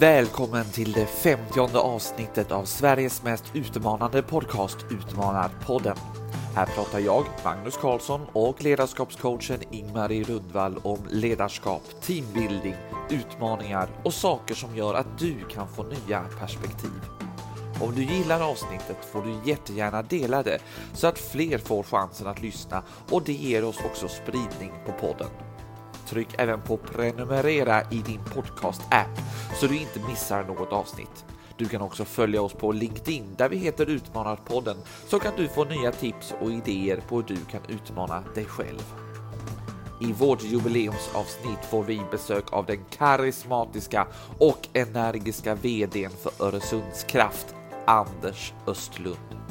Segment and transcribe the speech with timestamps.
[0.00, 5.96] Välkommen till det femtionde avsnittet av Sveriges mest utmanande podcast Utmanarpodden.
[6.54, 12.74] Här pratar jag, Magnus Karlsson och ledarskapscoachen Ingmarie Rundvall om ledarskap, teambuilding,
[13.10, 17.00] utmaningar och saker som gör att du kan få nya perspektiv.
[17.80, 20.58] Om du gillar avsnittet får du jättegärna dela det
[20.94, 25.45] så att fler får chansen att lyssna och det ger oss också spridning på podden.
[26.06, 29.20] Tryck även på prenumerera i din podcast-app
[29.60, 31.24] så du inte missar något avsnitt.
[31.56, 35.64] Du kan också följa oss på LinkedIn där vi heter Utmanarpodden så kan du få
[35.64, 38.94] nya tips och idéer på hur du kan utmana dig själv.
[40.00, 44.06] I vårt jubileumsavsnitt får vi besök av den karismatiska
[44.38, 47.54] och energiska VDn för Öresundskraft,
[47.86, 49.45] Anders Östlund.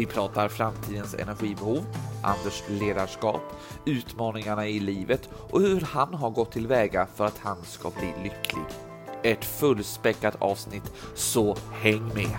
[0.00, 1.86] Vi pratar framtidens energibehov,
[2.22, 3.42] Anders ledarskap,
[3.84, 8.64] utmaningarna i livet och hur han har gått tillväga för att han ska bli lycklig.
[9.22, 12.38] Ett fullspäckat avsnitt, så häng med!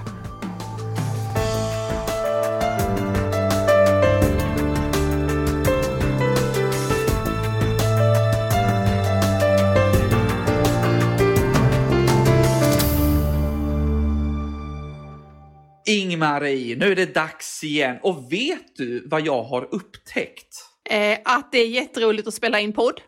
[15.85, 20.55] Ingmarie, nu är det dags igen och vet du vad jag har upptäckt?
[20.89, 23.01] Eh, att det är jätteroligt att spela in podd.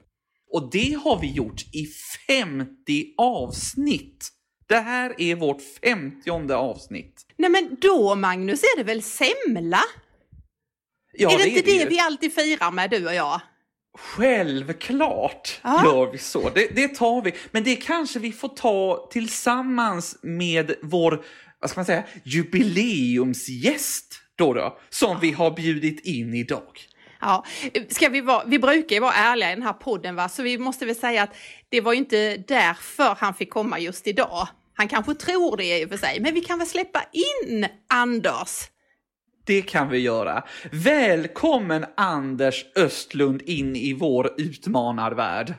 [0.51, 1.85] Och det har vi gjort i
[2.27, 4.29] 50 avsnitt.
[4.67, 7.25] Det här är vårt 50 avsnitt.
[7.37, 9.81] Nej men då Magnus är det väl semla?
[11.13, 11.87] Ja, är det, inte det, ju.
[11.87, 13.41] vi alltid firar med du och jag?
[13.97, 15.81] Självklart Ja.
[15.85, 16.49] gör vi så.
[16.49, 17.33] Det, det tar vi.
[17.51, 21.23] Men det kanske vi får ta tillsammans med vår,
[21.63, 26.79] vad ska man säga, jubileumsgäst då då, som vi har bjudit in idag.
[27.21, 27.45] Ja,
[27.89, 30.57] ska vi, vara, vi brukar ju vara ärliga i den här podden va, så vi
[30.57, 31.35] måste väl säga att
[31.69, 34.47] det var ju inte därför han fick komma just idag.
[34.73, 38.49] Han kanske tror det i och för sig, men vi kan väl släppa in Anders?
[39.45, 40.43] Det kan vi göra.
[40.71, 45.53] Välkommen Anders Östlund in i vår utmanarvärld.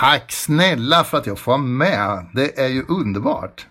[0.00, 2.30] Tack snälla för att jag får vara med.
[2.34, 3.66] Det är ju underbart.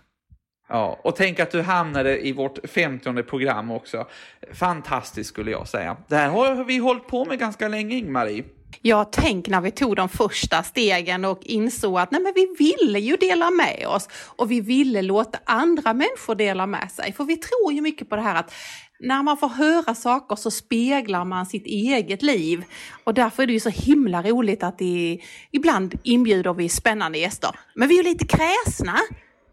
[0.67, 4.07] Ja, och tänk att du hamnade i vårt 50 program också.
[4.53, 5.97] Fantastiskt skulle jag säga.
[6.07, 8.43] Det här har vi hållit på med ganska länge, Ingmarie.
[8.81, 12.99] Jag tänk när vi tog de första stegen och insåg att nej, men vi ville
[12.99, 17.13] ju dela med oss och vi ville låta andra människor dela med sig.
[17.13, 18.53] För vi tror ju mycket på det här att
[18.99, 22.63] när man får höra saker så speglar man sitt eget liv.
[23.03, 25.19] Och därför är det ju så himla roligt att det,
[25.51, 27.51] ibland inbjuder vi spännande gäster.
[27.75, 28.99] Men vi är ju lite kräsna.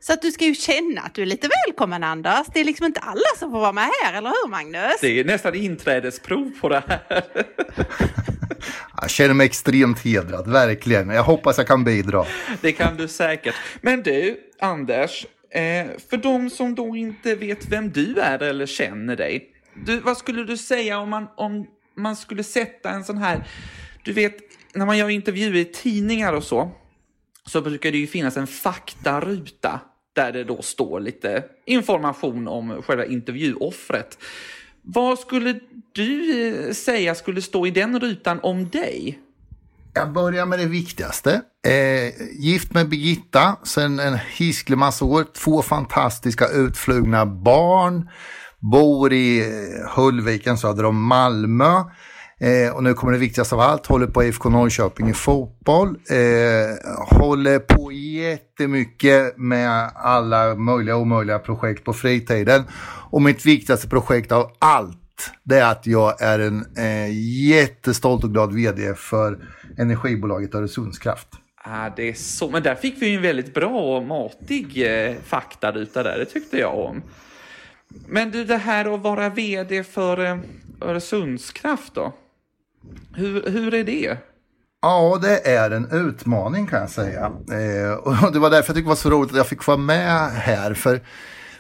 [0.03, 2.47] Så att du ska ju känna att du är lite välkommen Anders.
[2.55, 5.01] Det är liksom inte alla som får vara med här, eller hur Magnus?
[5.01, 7.01] Det är nästan inträdesprov på det här.
[9.01, 11.11] Jag känner mig extremt hedrad, verkligen.
[11.11, 12.25] Jag hoppas jag kan bidra.
[12.61, 13.55] Det kan du säkert.
[13.81, 19.17] Men du, Anders, eh, för de som då inte vet vem du är eller känner
[19.17, 19.49] dig,
[19.87, 23.49] du, vad skulle du säga om man, om man skulle sätta en sån här,
[24.03, 24.37] du vet,
[24.75, 26.71] när man gör intervjuer i tidningar och så,
[27.47, 29.81] så brukar det ju finnas en faktaruta
[30.13, 34.19] där det då står lite information om själva intervjuoffret.
[34.83, 35.61] Vad skulle
[35.93, 39.19] du eh, säga skulle stå i den rutan om dig?
[39.95, 41.43] Jag börjar med det viktigaste.
[41.67, 45.27] Eh, gift med Birgitta sen en hisklig massa år.
[45.33, 48.09] Två fantastiska utflugna barn.
[48.59, 51.85] Bor i eh, Hullviken söder om Malmö.
[52.43, 53.87] Eh, och nu kommer det viktigaste av allt.
[53.87, 55.89] Håller på IFK Norrköping i fotboll.
[55.89, 62.63] Eh, håller på jättemycket med alla möjliga och omöjliga projekt på fritiden.
[63.11, 64.99] Och mitt viktigaste projekt av allt
[65.43, 67.11] det är att jag är en eh,
[67.51, 69.39] jättestolt och glad vd för
[69.79, 71.29] energibolaget Öresundskraft.
[71.65, 72.51] Ah, det är så.
[72.51, 76.19] Men där fick vi ju en väldigt bra och matig eh, faktaruta där.
[76.19, 77.03] Det tyckte jag om.
[78.07, 80.39] Men du, det här att vara vd för eh,
[80.81, 82.13] Öresundskraft då?
[83.15, 84.17] Hur, hur är det?
[84.83, 87.33] Ja, det är en utmaning kan jag säga.
[87.51, 89.77] Eh, och det var därför jag tyckte det var så roligt att jag fick vara
[89.77, 90.75] med här.
[90.75, 91.01] För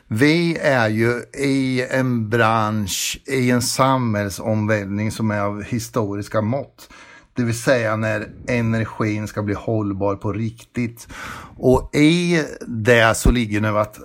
[0.08, 6.88] vi är ju i en bransch, i en samhällsomvälvning som är av historiska mått.
[7.34, 11.08] Det vill säga när energin ska bli hållbar på riktigt.
[11.58, 13.98] Och i det så ligger nu att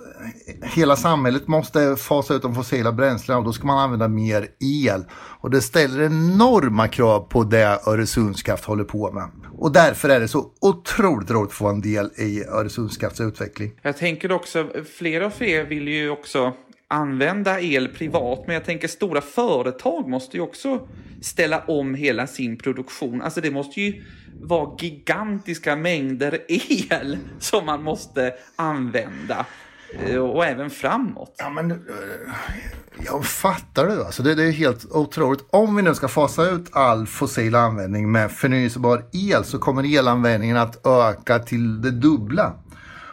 [0.62, 5.04] hela samhället måste fasa ut de fossila bränslena och då ska man använda mer el.
[5.12, 9.30] Och det ställer enorma krav på det Öresundskraft håller på med.
[9.58, 13.72] Och därför är det så otroligt roligt att få en del i Öresundskrafts utveckling.
[13.82, 14.68] Jag tänker också,
[14.98, 16.52] fler och fler vill ju också
[16.88, 20.88] använda el privat, men jag tänker stora företag måste ju också
[21.22, 23.22] ställa om hela sin produktion.
[23.22, 24.04] Alltså det måste ju
[24.40, 29.46] vara gigantiska mängder el som man måste använda.
[30.34, 31.34] Och även framåt.
[31.38, 31.76] Ja, men, eh,
[33.04, 34.06] jag fattar det.
[34.06, 35.44] Alltså det, det är helt otroligt.
[35.50, 40.56] Om vi nu ska fasa ut all fossil användning med förnyelsebar el så kommer elanvändningen
[40.56, 42.52] att öka till det dubbla.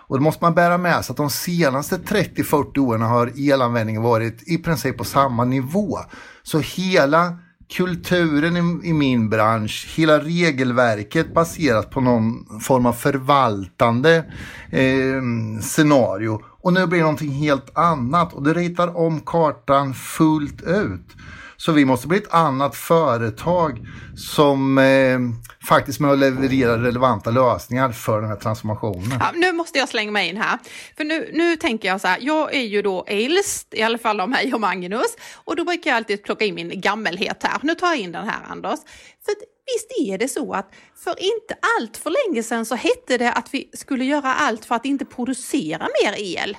[0.07, 4.44] Och då måste man bära med sig att de senaste 30-40 åren har elanvändningen varit
[4.50, 6.00] i princip på samma nivå.
[6.44, 14.25] Så hela kulturen i, i, min bransch, hela regelverket baserat på någon form av förvaltande
[14.69, 15.21] eh,
[15.62, 16.41] scenario.
[16.45, 21.15] Och nu blir det någonting helt annat och det ritar om kartan fullt ut.
[21.57, 23.80] Så vi måste bli ett annat företag
[24.16, 25.19] som eh,
[25.68, 29.18] faktiskt med att leverera relevanta lösningar för den här transformationen.
[29.19, 30.60] Ja, nu måste jag slänga mig in här.
[30.98, 34.19] För nu, nu tänker jag så här, jag är ju då äldst, i alla fall
[34.19, 35.16] av mig och Magnus.
[35.46, 37.60] Och då brukar jag alltid plocka in min gammelhet här.
[37.63, 38.80] Nu tar jag in den här Anders.
[39.25, 39.34] För
[39.66, 40.69] visst är det så att
[41.04, 44.75] för inte allt för länge sedan så hette det att vi skulle göra allt för
[44.75, 46.58] att inte producera mer el.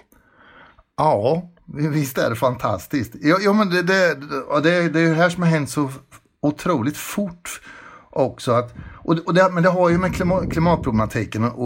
[0.96, 3.14] Ja, visst är det fantastiskt.
[3.20, 4.14] Ja, ja men det, det,
[4.62, 5.90] det, det är det här som har hänt så
[6.40, 7.60] otroligt fort
[8.10, 8.52] också.
[8.52, 11.58] Att, och, och det, men det har ju med klimat, klimatproblematiken att,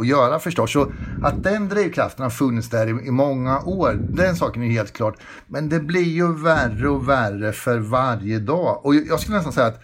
[0.00, 0.72] att göra förstås.
[0.72, 4.92] Så att den drivkraften har funnits där i, i, många år, den saken är helt
[4.92, 5.14] klart.
[5.46, 8.86] Men det blir ju värre och värre för varje dag.
[8.86, 9.82] Och jag skulle nästan säga att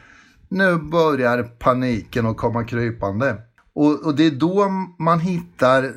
[0.49, 3.37] nu börjar paniken att komma krypande.
[3.75, 5.93] Och, och, det är då man hittar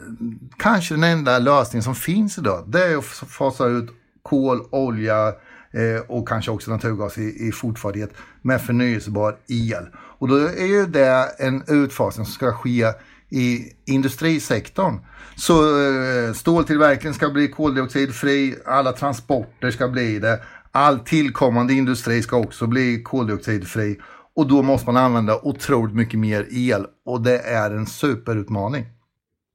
[0.58, 2.64] kanske den enda lösningen som finns idag.
[2.68, 3.90] Det är att fasa ut
[4.24, 5.28] kol, olja
[5.72, 9.88] eh, och kanske också naturgas i, i fortfarighet med förnyelsebar el.
[9.96, 12.86] Och då är ju det en utfasning som ska ske
[13.30, 15.00] i industrisektorn.
[15.36, 20.40] Så eh, ståltillverkningen ska bli koldioxidfri, alla transporter ska bli det.
[20.72, 24.00] All tillkommande industri ska också bli koldioxidfri.
[24.36, 28.86] Och då måste man använda otroligt mycket mer el och det är en superutmaning.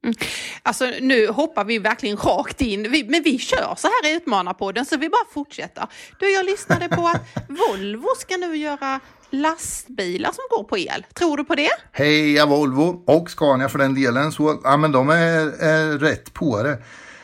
[0.03, 0.15] Mm.
[0.63, 4.85] Alltså nu hoppar vi verkligen rakt in, vi, men vi kör så här i Utmanarpodden
[4.85, 5.87] så vi bara fortsätter.
[6.19, 8.99] Du, jag lyssnade på att Volvo ska nu göra
[9.29, 11.05] lastbilar som går på el.
[11.13, 11.69] Tror du på det?
[11.91, 14.31] Heja Volvo och Scania för den delen.
[14.31, 16.77] Så, ja, men de är, är rätt på det.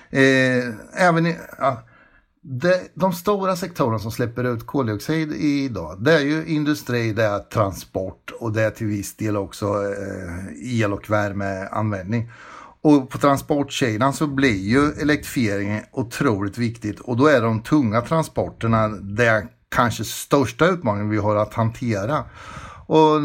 [0.10, 1.84] Eh, även i, ja,
[2.50, 7.40] det, de stora sektorerna som släpper ut koldioxid idag, det är ju industri, det är
[7.40, 12.32] transport och det är till viss del också eh, el och värmeanvändning.
[12.82, 18.88] Och på transportsidan så blir ju elektrifieringen otroligt viktigt och då är de tunga transporterna
[18.88, 22.24] det kanske största utmaningen vi har att hantera.
[22.86, 23.22] Och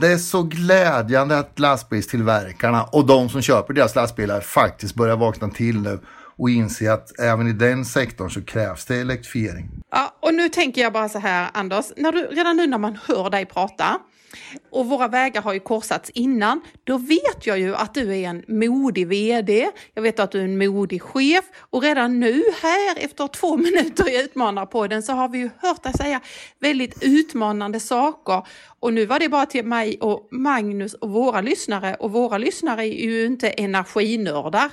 [0.00, 5.48] det är så glädjande att lastbilstillverkarna och de som köper deras lastbilar faktiskt börjar vakna
[5.48, 5.98] till nu
[6.36, 9.70] och inse att även i den sektorn så krävs det elektrifiering.
[9.90, 12.98] Ja, och nu tänker jag bara så här Anders, när du, redan nu när man
[13.06, 14.00] hör dig prata
[14.70, 18.44] och våra vägar har ju korsats innan, då vet jag ju att du är en
[18.48, 21.44] modig VD, jag vet att du är en modig chef.
[21.58, 25.92] Och redan nu här efter två minuter i Utmanarpodden så har vi ju hört dig
[25.92, 26.20] säga
[26.58, 28.46] väldigt utmanande saker.
[28.80, 31.94] Och nu var det bara till mig och Magnus och våra lyssnare.
[31.94, 34.70] Och våra lyssnare är ju inte energinördar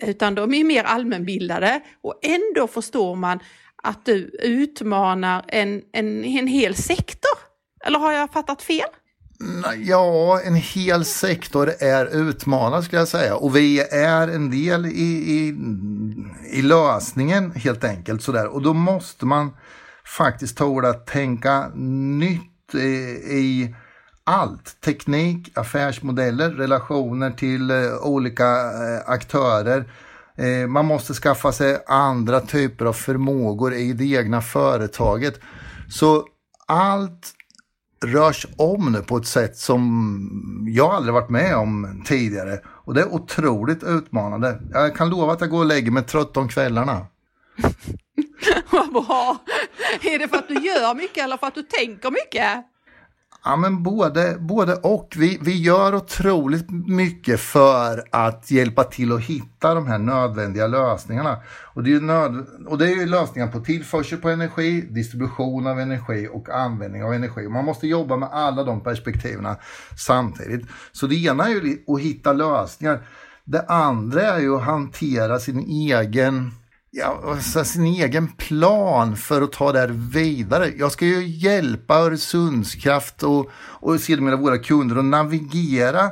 [0.00, 3.40] utan de är mer allmänbildade och ändå förstår man
[3.82, 7.38] att du utmanar en, en, en hel sektor.
[7.84, 8.88] Eller har jag fattat fel?
[9.40, 14.86] Mm, ja, en hel sektor är utmanad skulle jag säga och vi är en del
[14.86, 15.54] i, i,
[16.52, 18.22] i lösningen helt enkelt.
[18.22, 18.46] Sådär.
[18.46, 19.56] Och då måste man
[20.04, 22.78] faktiskt tåla att tänka nytt i,
[23.30, 23.74] i
[24.30, 24.80] allt.
[24.80, 29.92] Teknik, affärsmodeller, relationer till eh, olika eh, aktörer.
[30.36, 35.40] Eh, man måste skaffa sig andra typer av förmågor i det egna företaget.
[35.88, 36.26] Så
[36.66, 37.34] allt
[38.04, 42.60] rörs om nu på ett sätt som jag aldrig varit med om tidigare.
[42.66, 44.60] Och det är otroligt utmanande.
[44.72, 47.06] Jag kan lova att jag går och lägger mig trött om kvällarna.
[48.70, 49.36] Vad bra!
[50.02, 52.69] Är det för att du gör mycket eller för att du tänker mycket?
[53.44, 55.14] Ja, men både, både och.
[55.18, 61.36] Vi, vi gör otroligt mycket för att hjälpa till att hitta de här nödvändiga lösningarna.
[61.74, 65.66] Och det är ju, nöd, och det är ju lösningar på tillförsel på energi, distribution
[65.66, 67.48] av energi och användning av energi.
[67.48, 69.56] Man måste jobba med alla de perspektiven
[69.96, 70.66] samtidigt.
[70.92, 73.06] Så det ena är ju att hitta lösningar.
[73.44, 76.52] Det andra är ju att hantera sin egen
[76.90, 80.72] ja, sin egen plan för att ta det här vidare.
[80.76, 86.10] Jag ska ju hjälpa Öresundskraft och, och sedermera våra kunder att navigera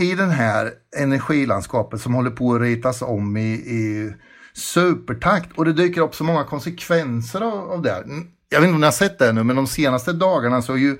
[0.00, 4.12] i den här energilandskapet som håller på att ritas om i, i
[4.54, 7.90] supertakt och det dyker upp så många konsekvenser av, av det.
[7.90, 8.02] här.
[8.02, 10.72] Mm, jag vet inte om ni har sett det nu, men de senaste dagarna så
[10.72, 10.98] har ju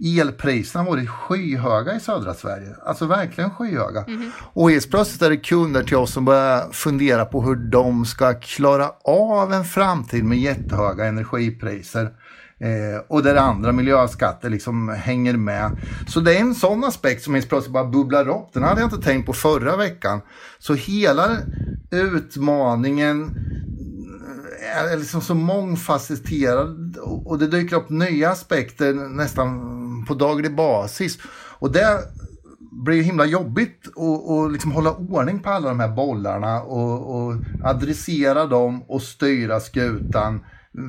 [0.00, 2.74] elpriserna varit skyhöga i södra Sverige.
[2.84, 4.04] Alltså verkligen skyhöga.
[4.52, 8.34] Och helt plötsligt är det kunder till oss som börjar fundera på hur de ska
[8.34, 12.10] klara av en framtid med jättehöga energipriser.
[12.60, 15.78] Eh, och där andra miljöskatter liksom hänger med.
[16.08, 18.48] Så det är en sån aspekt som helt plötsligt bara bubblar upp.
[18.52, 20.20] Den hade jag inte tänkt på förra veckan.
[20.58, 21.36] Så hela
[21.90, 23.30] utmaningen
[24.66, 31.18] är liksom så mångfacetterad och det dyker upp nya aspekter nästan på daglig basis.
[31.58, 31.98] Och det
[32.84, 37.16] blir ju himla jobbigt att och liksom hålla ordning på alla de här bollarna och,
[37.16, 40.40] och adressera dem och styra skutan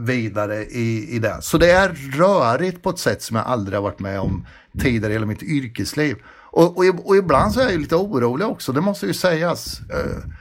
[0.05, 1.37] vidare i, i det.
[1.41, 4.45] Så det är rörigt på ett sätt som jag aldrig har varit med om
[4.79, 6.15] tidigare i hela mitt yrkesliv.
[6.51, 9.79] Och, och, och ibland så är jag ju lite orolig också, det måste ju sägas.
[9.79, 10.31] Eh,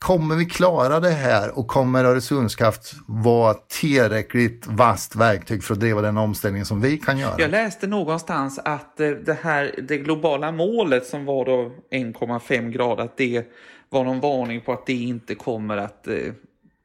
[0.00, 6.02] Kommer vi klara det här och kommer Öresundskraft vara tillräckligt vasst verktyg för att driva
[6.02, 7.34] den omställningen som vi kan göra?
[7.38, 13.04] Jag läste någonstans att eh, det här det globala målet som var då 1,5 grader,
[13.04, 13.46] att det
[13.88, 16.14] var någon varning på att det inte kommer att eh,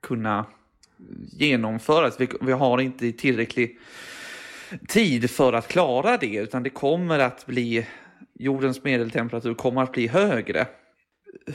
[0.01, 0.45] kunna
[1.31, 2.15] genomföras.
[2.19, 3.79] Vi, vi har inte tillräcklig
[4.88, 7.88] tid för att klara det, utan det kommer att bli
[8.34, 10.67] jordens medeltemperatur kommer att bli högre.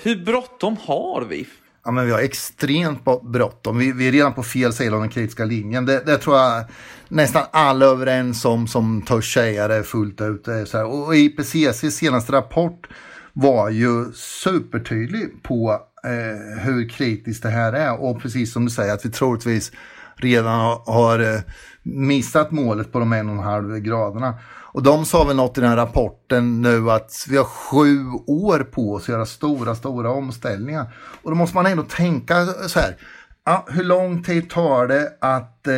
[0.02, 1.46] Hur bråttom har vi?
[1.84, 3.78] Ja, men vi har extremt bråttom.
[3.78, 5.86] Vi, vi är redan på fel sida av den kritiska linjen.
[5.86, 6.64] Det, det tror jag
[7.08, 10.44] nästan alla är överens om som törs säga det fullt ut.
[10.44, 10.86] Det Så här.
[10.86, 12.88] Och IPCCs senaste rapport
[13.32, 18.00] var ju supertydlig på eh, hur kritiskt det här är.
[18.00, 19.72] Och precis som du säger att vi troligtvis
[20.16, 21.40] redan har, har eh,
[21.82, 24.34] missat målet på de en och en halv graderna.
[24.72, 28.58] Och de sa väl något i den här rapporten nu att vi har sju år
[28.58, 30.94] på oss att göra stora, stora omställningar.
[31.22, 32.96] Och då måste man ändå tänka så här.
[33.44, 35.74] Ja, hur lång tid tar det att eh,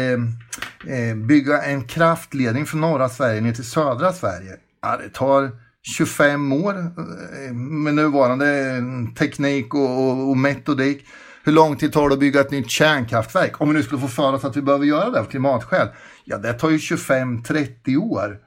[0.96, 4.56] eh bygga en kraftledning från norra Sverige ner till södra Sverige?
[4.82, 5.50] Ja, det tar
[5.82, 11.06] 25 år eh, med nuvarande eh, teknik och, och, och metodik.
[11.44, 13.61] Hur lång tid tar det att bygga ett nytt kärnkraftverk?
[13.61, 15.88] Om vi nu skulle få för oss att vi behöver göra det av klimatskäl.
[16.25, 18.38] Ja, det tar ju 25-30 år.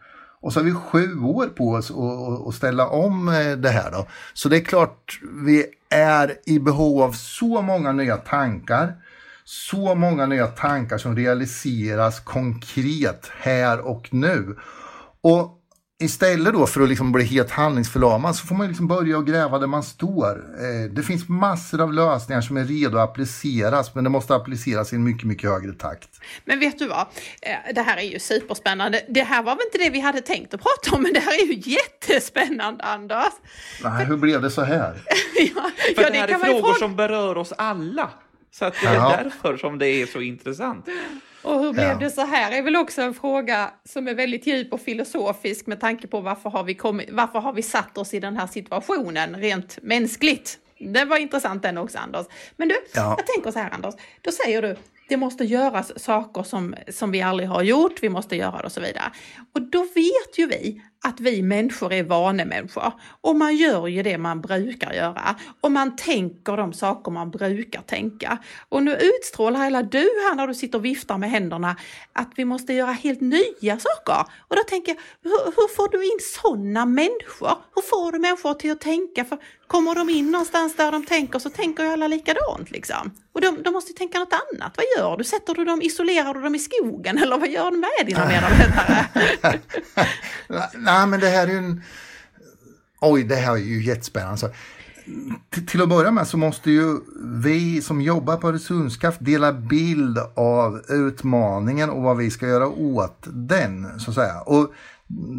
[0.45, 1.91] Och så har vi sju år på oss
[2.49, 4.07] att- ställa om eh, det här då.
[4.33, 8.93] Så det är klart, vi är i behov av så många nya tankar.
[9.43, 14.55] Så många nya tankar som realiseras konkret här och nu.
[15.21, 15.54] Och
[16.03, 19.59] istället då för att liksom bli helt handlingsförlamad så får man liksom börja och gräva
[19.59, 20.29] där man står.
[20.59, 24.93] Eh, det finns massor av lösningar som är redo att appliceras men det måste appliceras
[24.93, 26.09] i en mycket, mycket högre takt.
[26.45, 26.99] Men vet du vad?
[27.41, 29.01] Eh, Det här är ju superspännande.
[29.09, 31.33] Det här var väl inte det vi hade tänkt att prata om, men det här
[31.43, 33.33] är ju jättespännande, Anders.
[33.83, 35.01] Nej, hur blev det så här?
[35.55, 38.09] ja, För ja, det här är frågor fråga- som berör oss alla.
[38.51, 39.19] Så att det är Ja.
[39.23, 40.85] därför som det är så intressant.
[41.45, 41.95] Och hur blev Ja.
[41.99, 45.79] det så här är väl också en fråga som är väldigt djup och filosofisk med
[45.79, 49.35] tanke på varför har vi, kommit, varför har vi satt oss i den här situationen
[49.35, 50.57] rent mänskligt.
[50.79, 52.25] Det var intressant den också Anders.
[52.57, 53.15] Men du, Ja.
[53.17, 54.75] jag tänker så här Anders, då säger du
[55.09, 58.71] det måste göras saker som, som vi aldrig har gjort, vi måste göra det och
[58.71, 59.11] så vidare.
[59.53, 64.17] Och då vet ju vi att vi människor är vanemänniskor och man gör ju det
[64.17, 68.37] man brukar göra och man tänker de saker man brukar tänka.
[68.69, 71.75] Och nu utstrålar hela du här när du sitter och viftar med händerna
[72.13, 74.25] att vi måste göra helt nya saker.
[74.47, 77.57] Och då tänker jag, hur, hur får du in sådana människor?
[77.75, 79.25] Hur får du människor till att tänka?
[79.25, 83.11] För kommer de in någonstans där de tänker så tänker ju alla likadant liksom.
[83.33, 84.77] Och de, de måste ju tänka något annat.
[84.77, 85.23] Vad gör du?
[85.23, 89.05] Sätter du dem, isolerar du dem i skogen eller vad gör du med dina medarbetare?
[90.95, 91.81] Nej, men det här är ju en...
[93.01, 94.37] Oj, det här är ju jättespännande.
[94.37, 94.49] Så,
[95.49, 100.17] till, till att börja med så måste ju vi som jobbar på Öresundskraft dela bild
[100.35, 104.41] av utmaningen och vad vi ska göra åt den, så att säga.
[104.41, 104.73] Och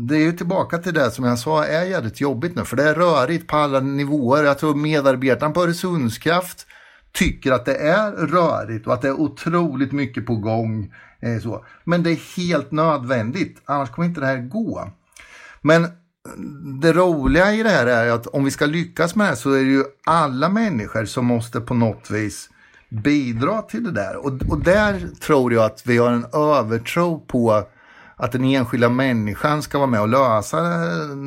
[0.08, 2.88] det är ju tillbaka till det som jag sa är jävligt jobbigt nu, för det
[2.88, 4.44] är rörigt på alla nivåer.
[4.44, 6.66] Jag tror medarbetarna på Öresundskraft
[7.12, 10.94] tycker att det är rörigt och att det är otroligt mycket på gång.
[11.20, 11.64] Eh, så.
[11.84, 14.90] Men det är helt nödvändigt, annars kommer inte det här gå.
[15.66, 15.88] Men
[16.80, 19.52] det roliga i det här är att om vi ska lyckas med det här så
[19.52, 22.50] är det ju alla människor som måste på något vis
[22.88, 24.16] bidra till det där.
[24.16, 27.64] Och, och där tror jag att vi har en övertro på
[28.16, 30.60] att den enskilda människan ska vara med och lösa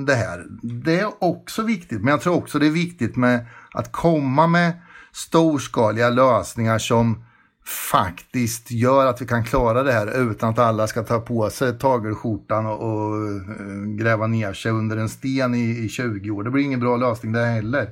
[0.06, 0.46] det här.
[0.62, 4.72] Det är också viktigt, men jag tror också det är viktigt med att komma med
[5.12, 7.24] storskaliga lösningar som
[7.70, 11.80] faktiskt gör att vi kan klara det här utan att alla ska ta på sig
[11.80, 16.44] tagelskjortan och, och eh, gräva ner sig under en sten i, i 20 år.
[16.44, 17.90] Det blir ingen bra lösning det heller.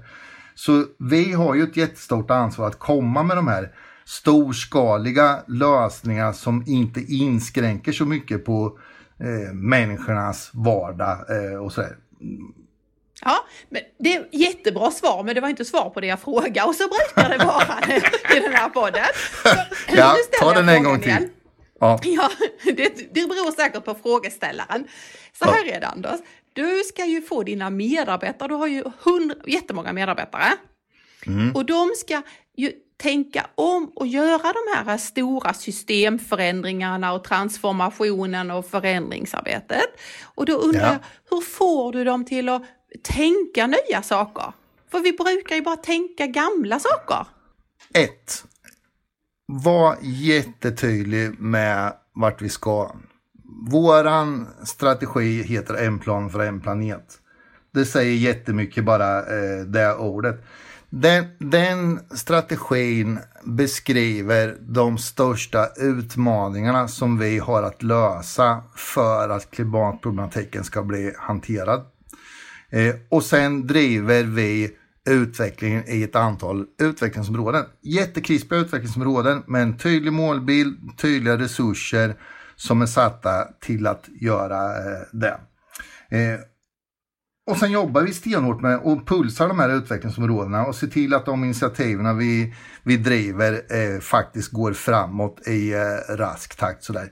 [0.55, 3.72] Så vi har ju ett jättestort ansvar att komma med de här
[4.05, 8.79] storskaliga lösningar som inte inskränker så mycket på
[9.19, 11.98] eh, människornas vardag eh, och sådär.
[13.25, 16.63] Ja, men det är jättebra svar, men det var inte svar på det jag frågade
[16.63, 17.95] och så brukar det vara
[18.38, 19.05] i den här podden.
[19.43, 19.50] Så,
[19.95, 21.09] ja, ta den en gång till.
[21.09, 21.29] Igen.
[21.79, 22.29] Ja, ja
[22.63, 24.88] det, det beror säkert på frågeställaren.
[25.39, 25.74] Så här ja.
[25.74, 26.19] är det Anders,
[26.53, 30.53] du ska ju få dina medarbetare, du har ju hundra, jättemånga medarbetare.
[31.25, 31.55] Mm.
[31.55, 32.21] Och de ska
[32.57, 39.86] ju tänka om och göra de här stora systemförändringarna och transformationen och förändringsarbetet.
[40.24, 40.88] Och då undrar ja.
[40.91, 42.62] jag, hur får du dem till att
[43.03, 44.53] tänka nya saker?
[44.91, 47.25] För vi brukar ju bara tänka gamla saker.
[47.94, 48.44] Ett,
[49.46, 52.91] var jättetydlig med vart vi ska.
[53.72, 57.20] Våran strategi heter en plan för en planet.
[57.74, 60.46] Det säger jättemycket bara eh, det ordet.
[60.89, 70.63] Den, den, strategin beskriver de största utmaningarna som vi har att lösa för att klimatproblematiken
[70.63, 71.86] ska bli hanterad.
[72.71, 74.71] Eh, och sen driver vi
[75.09, 77.65] utvecklingen i ett antal utvecklingsområden.
[77.81, 82.15] Jättekrispiga utvecklingsområden med en tydlig målbild, tydliga resurser
[82.55, 85.39] som är satta till att göra eh, det.
[86.09, 86.39] Eh,
[87.47, 91.25] och sen jobbar vi stenhårt med att pulsa de här utvecklingsområdena och se till att
[91.25, 96.83] de initiativen vi, vi driver eh, faktiskt går framåt i eh, rask takt.
[96.83, 97.12] Sådär.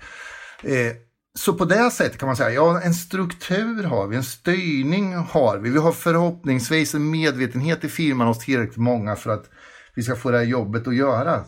[0.64, 0.92] Eh,
[1.36, 5.58] så på det sättet kan man säga, ja en struktur har vi, en styrning har
[5.58, 5.70] vi.
[5.70, 9.50] Vi har förhoppningsvis en medvetenhet i firman hos tillräckligt många för att
[9.96, 11.44] vi ska få det här jobbet att göra.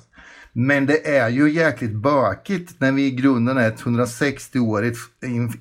[0.54, 4.98] Men det är ju jäkligt bökigt när vi i grunden är ett 160-årigt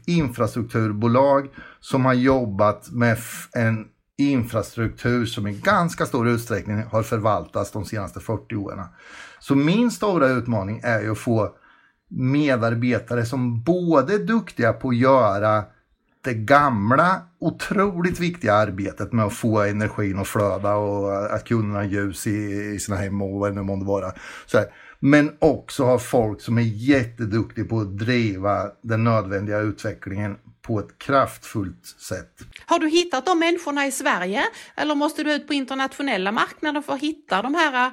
[0.06, 1.48] infrastrukturbolag
[1.80, 3.18] som har jobbat med
[3.52, 3.84] en
[4.18, 8.84] infrastruktur som i ganska stor utsträckning har förvaltats de senaste 40 åren.
[9.38, 11.54] Så min stora utmaning är ju att få
[12.10, 15.64] medarbetare som både är duktiga på att göra
[16.24, 21.84] det gamla otroligt viktiga arbetet med att få energin att flöda och att kunderna har
[21.84, 22.30] ljus i,
[22.74, 24.12] i sina hem och vad det nu månde vara.
[24.46, 24.66] Så här.
[25.00, 30.98] Men också ha folk som är jätteduktiga på att driva den nödvändiga utvecklingen på ett
[30.98, 32.32] kraftfullt sätt.
[32.66, 34.42] Har du hittat de människorna i Sverige
[34.76, 37.92] eller måste du ut på internationella marknader för att hitta de här äh,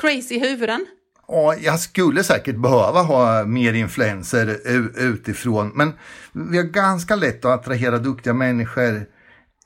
[0.00, 0.86] crazy huvuden?
[1.32, 4.60] Ja, jag skulle säkert behöva ha mer influenser
[4.96, 5.92] utifrån, men
[6.32, 9.06] vi har ganska lätt att attrahera duktiga människor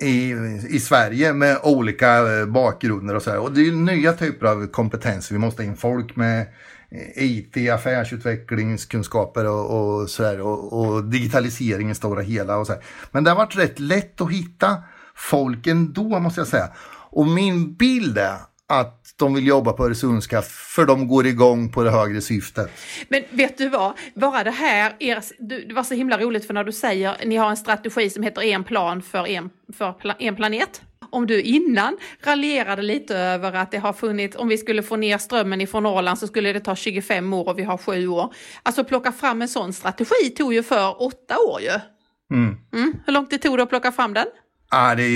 [0.00, 0.33] i,
[0.68, 3.38] i Sverige med olika eh, bakgrunder och så här.
[3.38, 5.35] Och det är ju nya typer av kompetenser.
[5.35, 6.40] Vi måste ha in folk med
[6.90, 12.83] eh, IT, affärsutvecklingskunskaper och, och sådär och, och digitalisering i stora hela och så här.
[13.11, 14.77] Men det har varit rätt lätt att hitta
[15.14, 16.68] folk ändå måste jag säga.
[17.11, 18.37] Och min bild är
[18.68, 22.70] att de vill jobba på Öresundska för de går igång på det högre syftet.
[23.09, 25.22] Men vet du vad, bara det här, er,
[25.66, 28.42] det var så himla roligt för när du säger ni har en strategi som heter
[28.42, 30.83] en plan för en, för en planet.
[31.11, 35.18] Om du innan raljerade lite över att det har funnits, om vi skulle få ner
[35.18, 38.35] strömmen ifrån Norrland så skulle det ta 25 år och vi har sju år.
[38.62, 41.81] Alltså plocka fram en sån strategi tog ju för åtta år ju.
[42.37, 42.57] Mm.
[42.72, 42.94] Mm.
[43.07, 44.27] Hur långt det tog det att plocka fram den?
[44.75, 45.09] Ja, det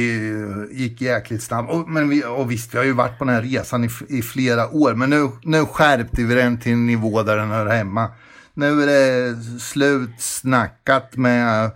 [0.72, 1.70] gick jäkligt snabbt.
[1.70, 4.22] Och, men vi, och visst, vi har ju varit på den här resan i, i
[4.22, 4.94] flera år.
[4.94, 8.08] Men nu, nu skärpte vi den till en nivå där den hör hemma.
[8.54, 11.70] Nu är det slutsnackat med eh,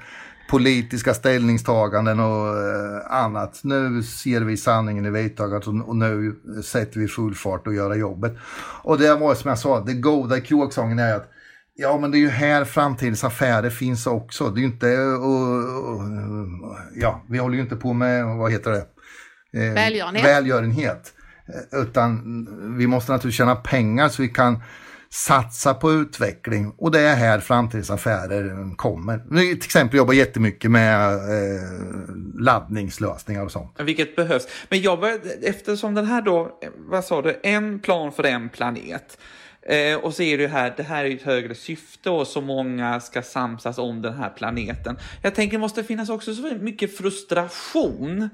[0.51, 3.61] politiska ställningstaganden och eh, annat.
[3.63, 8.37] Nu ser vi sanningen i vitögat och, nu sätter vi full fart och gör jobbet.
[8.83, 11.31] Och det var som jag sa, det goda i kråksången är att
[11.75, 14.49] Ja, men det är ju här framtidens affärer finns också.
[14.51, 15.57] Det är ju inte, och,
[15.95, 16.03] och,
[16.95, 18.87] ja, vi håller ju inte på med, vad heter det?
[19.67, 20.25] Eh, välgörenhet.
[20.25, 21.13] Välgörenhet.
[21.73, 22.23] Eh, utan
[22.79, 24.63] vi måste naturligtvis tjäna pengar så vi kan
[25.11, 29.25] satsa på utveckling och det är här framtidens affärer kommer.
[29.31, 31.63] Vi till exempel jobbar jättemycket med eh,
[32.39, 33.81] laddningslösningar och sånt.
[33.81, 34.49] Vilket behövs.
[34.69, 39.19] Men jag började, eftersom den här då, vad sa du, en plan för en planet.
[39.63, 42.41] Eh, och så är det ju här, det här är ett högre syfte och så
[42.41, 44.99] många ska samsas om den här planeten.
[45.23, 48.31] Jag tänker det måste finnas också så mycket frustration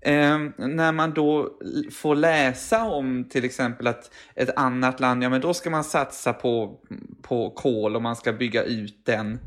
[0.00, 1.58] eh, när man då
[1.92, 6.32] får läsa om till exempel att ett annat land, ja men då ska man satsa
[6.32, 6.80] på,
[7.22, 9.38] på kol och man ska bygga ut den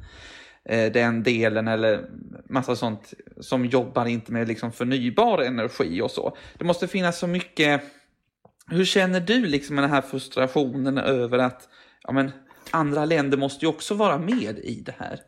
[0.65, 2.09] eh, den delen eller
[2.49, 6.37] massa sånt som jobbar inte med liksom förnybar energi och så.
[6.57, 7.81] Det måste finnas så mycket
[8.69, 11.69] hur känner du liksom med den här frustrationen över att
[12.03, 12.31] ja, men,
[12.73, 15.19] andra länder måste ju också vara med i det här.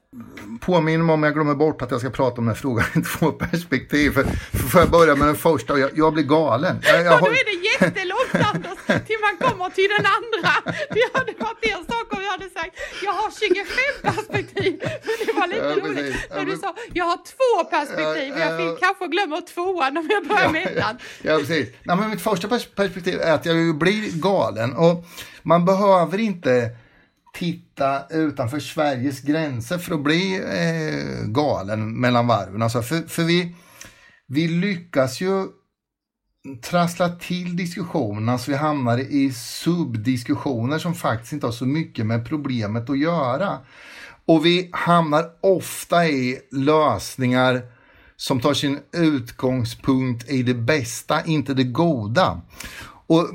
[0.62, 3.02] Påminner mig om jag glömmer bort att jag ska prata om den här frågan i
[3.20, 4.12] två perspektiv.
[4.12, 5.78] För, för får jag börja med den första?
[5.80, 6.80] Jag, jag blir galen.
[6.84, 7.20] Jag, jag Ja, har...
[7.20, 10.74] då är det jättelångt Anders till man kommer till den andra.
[10.96, 13.32] Det hade varit en sak om jag hade sagt jag har
[14.02, 14.80] 25 perspektiv.
[14.80, 16.28] Men det var lite Ja, roligt precis.
[16.30, 18.34] Ja, när du sa jag har två perspektiv.
[18.38, 18.70] Ja, Jag ja.
[18.72, 20.98] fick kanske glömmer tvåan om jag börjar med ettan.
[21.22, 21.70] Ja, precis.
[21.84, 24.74] Nej, men mitt första pers- perspektiv är att jag blir galen.
[24.74, 25.06] Och
[25.44, 26.70] man behöver inte
[27.40, 32.62] titta utanför Sveriges gränser för att bli eh, galen mellan varven.
[32.62, 33.56] Alltså, för, för vi,
[34.28, 35.48] vi lyckas ju
[36.62, 42.28] trassla till diskussionerna så vi hamnar i subdiskussioner som faktiskt inte har så mycket med
[42.28, 43.58] problemet att göra.
[44.26, 47.62] Och vi hamnar ofta i lösningar
[48.16, 52.42] som tar sin utgångspunkt i det bästa, inte det goda.
[53.08, 53.30] Och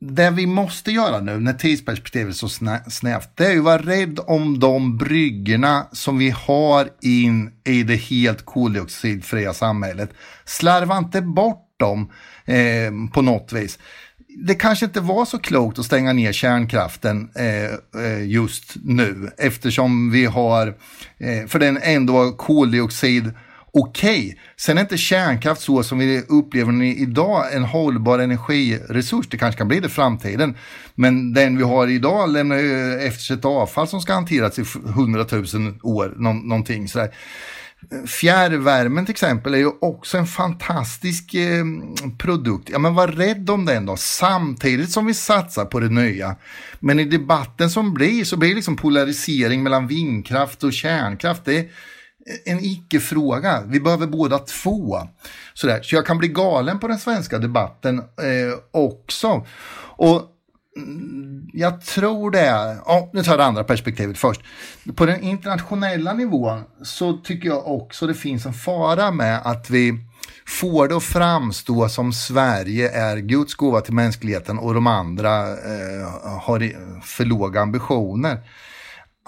[0.00, 3.64] det vi måste göra nu när tidsperspektivet är så snä- snävt, det är ju att
[3.64, 10.10] vara rädd om de bryggorna som vi har in i det helt koldioxidfria samhället.
[10.44, 12.10] Slarva inte bort dem
[12.44, 13.78] eh, på något vis.
[14.28, 17.64] Det kanske inte var så klokt att stänga ner kärnkraften eh,
[18.04, 20.66] eh just nu eftersom vi har,
[21.18, 23.32] eh, för den ändå koldioxid
[23.78, 24.38] okej.
[24.56, 29.28] Sen är inte kärnkraft så som vi upplever den idag en hållbar energiresurs.
[29.28, 30.56] Det kanske kan bli det i framtiden.
[30.94, 34.64] Men den vi har idag lämnar ju efter sig ett avfall som ska hanteras i
[34.94, 36.14] hundratusen år.
[36.16, 37.10] Nå någonting sådär.
[38.06, 41.64] Fjärrvärmen till exempel är ju också en fantastisk eh,
[42.18, 42.68] produkt.
[42.72, 46.36] Ja men var rädd om den då, samtidigt som vi satsar på det nya.
[46.80, 51.44] Men i debatten som blir så blir det liksom polarisering mellan vindkraft och kärnkraft.
[51.44, 51.66] Det är
[52.44, 53.62] en icke-fråga.
[53.66, 55.00] Vi behöver båda två.
[55.54, 55.82] Sådär.
[55.82, 59.46] Så jag kan bli galen på den svenska debatten eh, också.
[59.96, 60.22] Och
[60.76, 64.40] mm, jag tror det är, ja, nu tar jag det andra perspektivet först.
[64.94, 69.98] På den internationella nivån så tycker jag också det finns en fara med att vi
[70.46, 76.38] får det att framstå som Sverige är Guds gåva till mänskligheten och de andra eh,
[76.40, 78.38] har för låga ambitioner.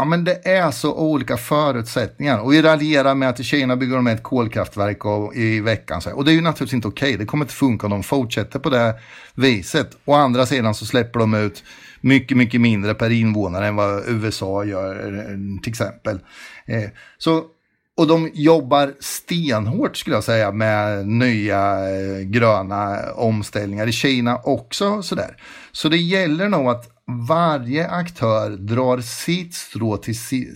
[0.00, 3.96] Ja men det är så olika förutsättningar och vi raljerar med att i Kina bygger
[3.96, 6.00] de ett kolkraftverk och, i veckan.
[6.02, 6.16] Så här.
[6.16, 8.70] Och det är ju naturligtvis inte okej, det kommer inte funka om de fortsätter på
[8.70, 8.94] det
[9.34, 9.96] viset.
[10.04, 11.64] Å andra sidan så släpper de ut
[12.00, 16.18] mycket, mycket mindre per invånare än vad USA gör eh, till exempel.
[16.66, 17.44] Eh, så
[17.96, 25.02] och de jobbar stenhårt skulle jag säga med nya eh, gröna omställningar i Kina också.
[25.02, 25.36] Sådär.
[25.72, 30.14] Så det gäller nog att varje aktör drar sitt strå till,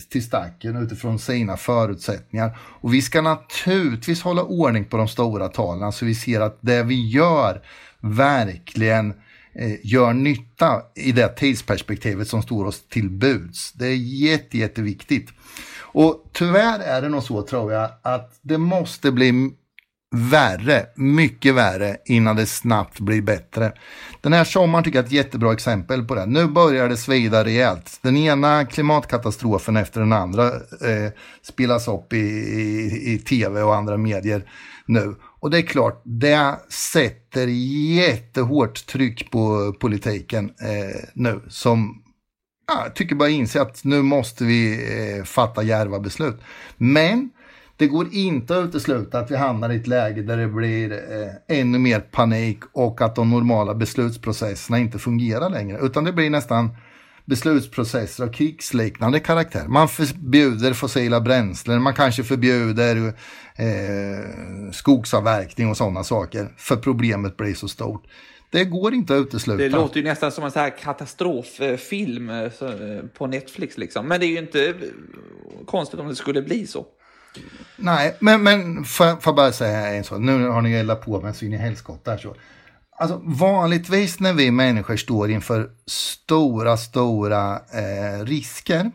[0.08, 2.58] till stacken utifrån sina förutsättningar.
[2.60, 6.82] Och vi ska naturligtvis hålla ordning på de stora talen så vi ser att det
[6.82, 7.62] vi gör
[8.00, 9.10] verkligen
[9.54, 13.72] eh, gör nytta i det tidsperspektivet som står oss till buds.
[13.72, 15.30] Det är jätte, jätteviktigt.
[15.78, 19.50] Och tyvärr är det nog så tror jag att det måste bli
[20.12, 23.72] värre, mycket värre innan det snabbt blir bättre.
[24.20, 26.26] Den här sommaren tycker jag är ett jättebra exempel på det.
[26.26, 27.98] Nu börjar det svida rejält.
[28.02, 33.96] Den ena klimatkatastrofen efter den andra eh, spelas upp i, i, i tv och andra
[33.96, 34.44] medier
[34.86, 35.16] nu.
[35.40, 37.46] Och det är klart, det sätter
[37.96, 42.02] jättehårt tryck på politiken eh, nu som
[42.66, 44.72] jag tycker bara inse att nu måste vi
[45.18, 46.40] eh, fatta järva beslut.
[46.76, 47.30] Men
[47.82, 51.58] det går inte att utesluta att vi hamnar i ett läge där det blir eh,
[51.58, 55.78] ännu mer panik och att de normala beslutsprocesserna inte fungerar längre.
[55.82, 56.76] Utan det blir nästan
[57.24, 59.64] beslutsprocesser av krigsliknande karaktär.
[59.68, 63.06] Man förbjuder fossila bränslen, man kanske förbjuder
[63.56, 66.48] eh, skogsavverkning och sådana saker.
[66.56, 68.04] För problemet blir så stort.
[68.50, 69.62] Det går inte att utesluta.
[69.62, 72.50] Det låter ju nästan som en så här katastroffilm eh, eh,
[73.14, 74.08] på Netflix liksom.
[74.08, 74.74] Men det är ju inte eh,
[75.66, 76.86] konstigt om det skulle bli så.
[77.76, 80.20] Nej, men, men får jag bara säga en sak.
[80.20, 82.34] Nu har ni eldat på med så in i helskotta så.
[82.98, 88.90] Alltså vanligtvis när vi människor står inför stora, stora eh, risker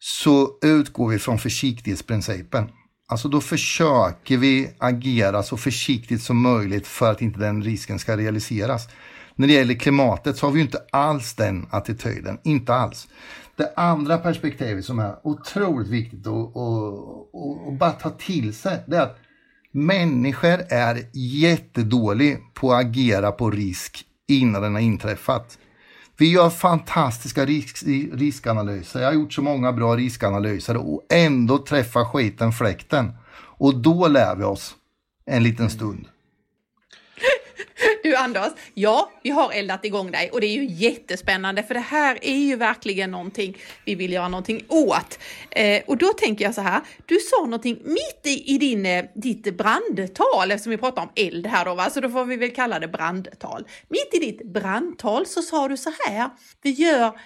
[0.00, 2.70] så utgår vi från försiktighetsprincipen.
[3.08, 8.16] Alltså då försöker vi agera så försiktigt som möjligt för att inte den risken ska
[8.16, 8.88] realiseras.
[9.34, 13.08] När det gäller klimatet så har vi ju inte alls den attityden, inte alls.
[13.58, 18.96] Det andra perspektivet som är otroligt viktigt att, att, att, bara ta till sig, det
[18.96, 19.18] är att
[19.72, 25.58] människor är jättedåliga på att agera på risk innan den har inträffat.
[26.16, 29.00] Vi gör fantastiska risk, riskanalyser.
[29.00, 33.12] Jag har gjort så många bra riskanalyser och ändå träffar skiten fläkten.
[33.38, 34.74] Och då lär vi oss
[35.26, 36.06] en liten stund.
[38.08, 41.80] Du Anders, ja, vi har eldat igång dig och det är ju jättespännande för det
[41.80, 45.18] här är ju verkligen någonting vi vill göra någonting åt.
[45.50, 49.04] Eh, och då tänker jag så här, du sa någonting mitt i, i din, eh,
[49.14, 51.90] ditt brandtal, eftersom vi pratar om eld här då, va?
[51.90, 53.66] så då får vi väl kalla det brandtal.
[53.88, 56.30] Mitt i ditt brandtal så sa du så här,
[56.62, 57.20] vi gör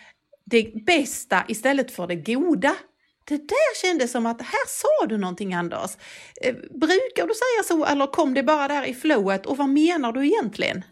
[0.44, 2.76] det bästa istället för det goda.
[3.24, 5.90] Det där kändes som att här sa du någonting Anders.
[6.42, 10.12] Eh, brukar du säga så eller kom det bara där i flowet och vad menar
[10.12, 10.84] du egentligen?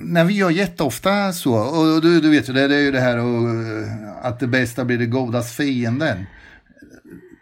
[0.00, 1.54] Nej, vi gör jätteofta så.
[1.54, 4.46] Och du, du vet ju, det, det är ju det här och, eh, att det
[4.46, 6.26] bästa blir det godas fienden.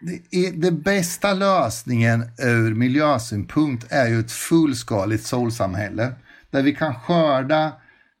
[0.01, 6.13] Det, är, det bästa lösningen ur miljösynpunkt är ju ett fullskaligt solsamhälle.
[6.51, 7.71] Där vi kan skörda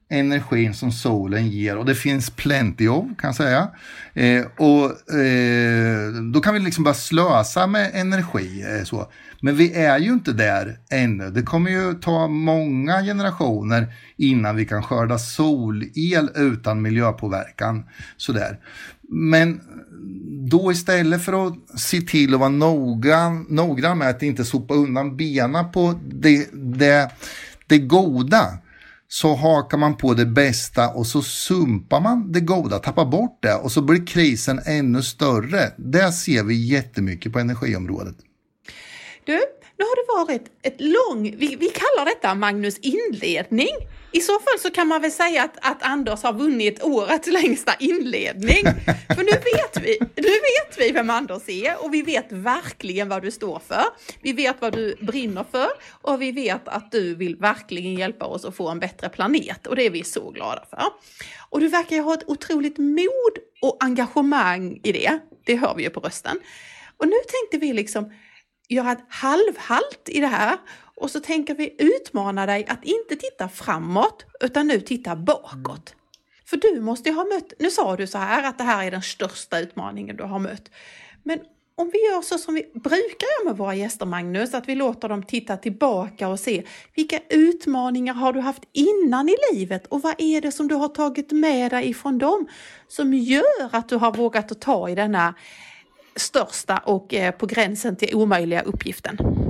[0.09, 3.69] energin som solen ger och det finns plenty av kan jag säga.
[4.13, 8.65] Eh, och eh, då kan vi liksom bara slösa med energi.
[8.67, 9.11] Eh, så.
[9.41, 11.29] Men vi är ju inte där ännu.
[11.29, 17.83] Det kommer ju ta många generationer innan vi kan skörda solel utan miljöpåverkan.
[18.17, 18.59] Sådär.
[19.09, 19.61] Men
[20.49, 25.17] då istället för att se till att vara noggrann, noggrann med att inte sopa undan
[25.17, 27.11] benen på det, det,
[27.67, 28.59] det goda
[29.07, 33.53] så hakar man på det bästa och så sumpar man det goda, tappar bort det
[33.53, 35.71] och så blir krisen ännu större.
[35.77, 38.15] Det ser vi jättemycket på energiområdet.
[39.23, 39.33] Du,
[39.77, 43.75] nu har det varit ett lång, vi, vi kallar detta Magnus inledning.
[44.17, 47.73] I så fall så kan man väl säga att, att Anders har vunnit årets längsta
[47.79, 48.63] inledning.
[49.15, 53.21] För nu vet, vi, nu vet vi vem Anders är och vi vet verkligen vad
[53.21, 53.83] du står för.
[54.21, 55.67] Vi vet vad du brinner för
[56.01, 59.75] och vi vet att du vill verkligen hjälpa oss att få en bättre planet och
[59.75, 60.83] det är vi så glada för.
[61.49, 65.19] Och du verkar ju ha ett otroligt mod och engagemang i det.
[65.45, 66.39] Det hör vi ju på rösten.
[66.97, 68.11] Och nu tänkte vi liksom
[68.69, 70.57] göra ett halvhalt i det här
[70.97, 75.95] och så tänker vi utmana dig att inte titta framåt utan nu titta bakåt.
[76.45, 78.91] För du måste ju ha mött, nu sa du så här att det här är
[78.91, 80.71] den största utmaningen du har mött.
[81.23, 81.39] Men
[81.75, 85.09] om vi gör så som vi brukar göra med våra gäster Magnus, att vi låter
[85.09, 86.63] dem titta tillbaka och se
[86.95, 90.87] vilka utmaningar har du haft innan i livet och vad är det som du har
[90.87, 92.47] tagit med dig ifrån dem
[92.87, 95.33] som gör att du har vågat att ta i denna
[96.15, 99.46] största och eh, på gränsen till omöjliga uppgiften?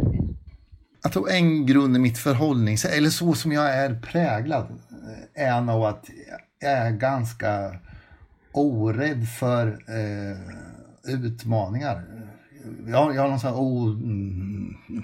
[1.02, 4.68] Jag tror en grund i mitt förhållningssätt, eller så som jag är präglad,
[5.36, 6.06] eh, är nog att
[6.60, 7.76] jag är ganska
[8.52, 10.38] orädd för eh,
[11.14, 12.04] utmaningar.
[12.88, 13.98] Jag, jag har någon sån här oh,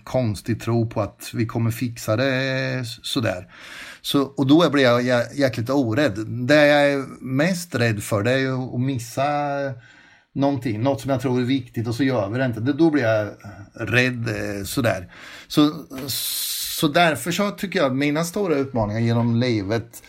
[0.04, 3.48] konstig tro på att vi kommer fixa det eh, sådär.
[4.02, 5.04] Så, och då blir jag
[5.36, 6.28] jäkligt orädd.
[6.28, 9.24] Det jag är mest rädd för det är ju att missa
[10.34, 12.60] någonting, något som jag tror är viktigt och så gör vi det inte.
[12.60, 13.34] Då blir jag
[13.74, 15.12] rädd eh, sådär.
[15.48, 15.72] Så,
[16.08, 20.04] så därför så tycker jag att mina stora utmaningar genom livet,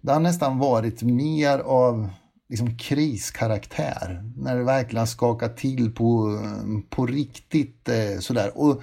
[0.00, 2.10] det har nästan varit mer av
[2.48, 4.32] liksom kriskaraktär.
[4.36, 6.38] När det verkligen skakar till på,
[6.90, 8.58] på riktigt eh, sådär.
[8.58, 8.82] Och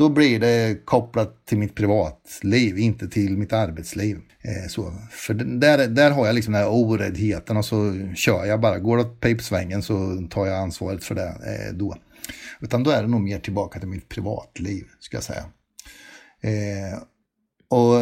[0.00, 4.20] då blir det kopplat till mitt privatliv, inte till mitt arbetsliv.
[4.42, 8.60] Eh, så, för där, där har jag liksom den här oräddheten och så kör jag
[8.60, 8.78] bara.
[8.78, 11.96] Går det åt pipsvängen så tar jag ansvaret för det eh, då.
[12.60, 15.44] Utan då är det nog mer tillbaka till mitt privatliv, ska jag säga.
[16.40, 16.98] Eh,
[17.68, 17.96] och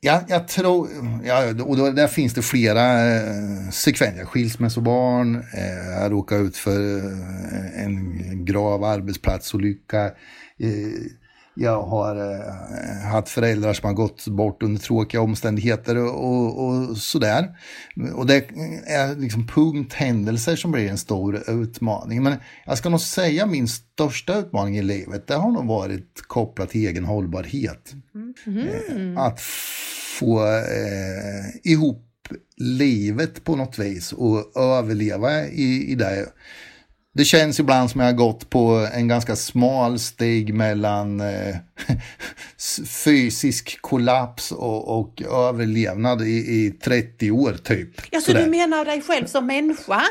[0.00, 0.88] Ja, jag tror,
[1.24, 4.24] ja, och då, där finns det flera eh, sekvenser.
[4.24, 10.04] Skilsmässobarn, eh, jag råkade ut för eh, en grav arbetsplatsolycka.
[10.58, 10.70] Eh,
[11.60, 17.58] jag har eh, haft föräldrar som har gått bort under tråkiga omständigheter och, och sådär.
[18.14, 18.36] Och det
[18.86, 22.22] är liksom punkthändelser som blir en stor utmaning.
[22.22, 26.70] Men jag ska nog säga min största utmaning i livet, det har nog varit kopplat
[26.70, 27.92] till egen hållbarhet.
[28.46, 28.68] Mm.
[28.68, 29.40] Eh, att
[30.20, 32.04] få eh, ihop
[32.56, 36.26] livet på något vis och överleva i, i det.
[37.14, 41.56] Det känns ibland som jag har gått på en ganska smal stig mellan eh,
[43.04, 47.90] fysisk kollaps och, och överlevnad i, i, 30 år typ.
[48.10, 50.02] Ja, så du menar dig själv som människa?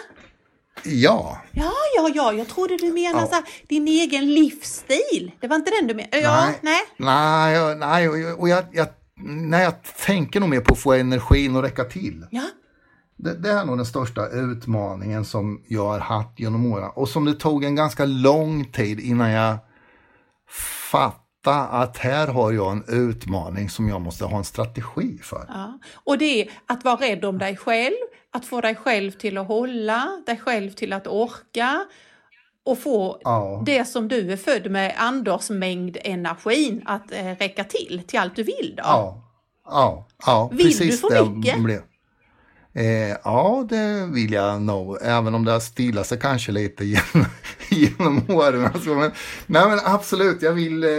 [0.84, 1.42] Ja.
[1.52, 3.28] Ja, ja, ja, jag trodde du menade ja.
[3.28, 5.32] så här, din egen livsstil.
[5.40, 6.20] Det var inte den du menade?
[6.20, 6.80] Ja, nej.
[6.98, 8.88] Nej, nej, och jag, jag,
[9.26, 9.74] nej, jag
[10.06, 12.26] tänker nog mer på att få energin att räcka till.
[12.32, 12.44] Ja.
[13.18, 17.26] Det, det, är nog den största utmaningen som jag har haft genom åren och som
[17.26, 19.58] det tog en ganska lång tid innan jag
[20.92, 25.46] fattade att här har jag en utmaning som jag måste ha en strategi för.
[25.48, 25.80] Ja.
[25.94, 27.96] Och det är att vara rädd om dig själv,
[28.32, 31.86] att få dig själv till att hålla, dig själv till att orka
[32.66, 33.64] och få Ja.
[33.66, 38.44] det som du är född med, Andersmängd energin, att eh, räcka till till allt du
[38.44, 38.84] vill då?
[38.84, 39.24] Ja,
[39.66, 40.50] ja, ja.
[40.54, 41.84] Vill precis du det mycket?
[42.78, 47.26] Eh, ja, det vill jag nog, även om det har stilat sig kanske lite genom,
[47.70, 48.66] genom åren.
[48.74, 49.12] Alltså, men,
[49.46, 50.90] nej, men absolut, jag vill eh,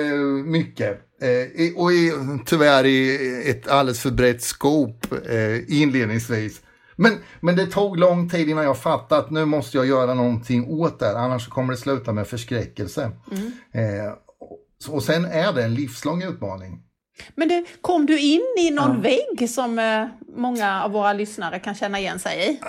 [0.44, 1.00] mycket.
[1.22, 2.12] Eh, och i,
[2.46, 6.60] tyvärr i ett alldeles för brett scope eh, inledningsvis.
[6.96, 10.66] Men, men det tog lång tid innan jag fattade att nu måste jag göra någonting
[10.68, 13.10] åt det här, annars kommer det sluta med förskräckelse.
[13.72, 16.82] Eh, och, och sen är det en livslång utmaning.
[17.34, 21.74] Men det, kom du in i någon vägg som eh, många av våra lyssnare kan
[21.74, 22.60] känna igen sig i?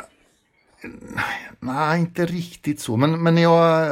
[1.60, 2.98] Nej, inte riktigt så.
[2.98, 3.88] Men, men jag,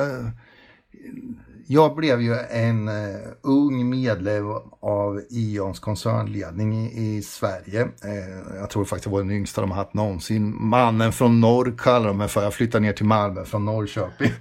[1.70, 4.46] jag blev ju en uh, ung medlem
[4.82, 7.84] av Ions koncernledning i, i Sverige.
[7.84, 10.56] Uh, jag tror faktiskt jag var den yngsta de haft någonsin.
[10.60, 12.44] Mannen från norr kallar de mig för.
[12.44, 14.32] Jag flyttade ner till Malmö från Norrköping.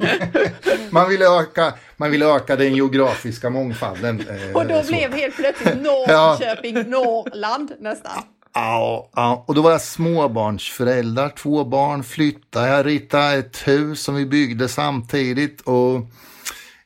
[0.91, 4.21] man, ville öka, man ville öka den geografiska mångfalden.
[4.21, 4.89] uh, Och då så.
[4.93, 8.23] blev helt plötsligt Norrköping Norrland nästan.
[8.55, 14.15] Ja, ja, och då var jag småbarnsförälder, två barn, flyttade, jag ritade ett hus som
[14.15, 16.01] vi byggde samtidigt och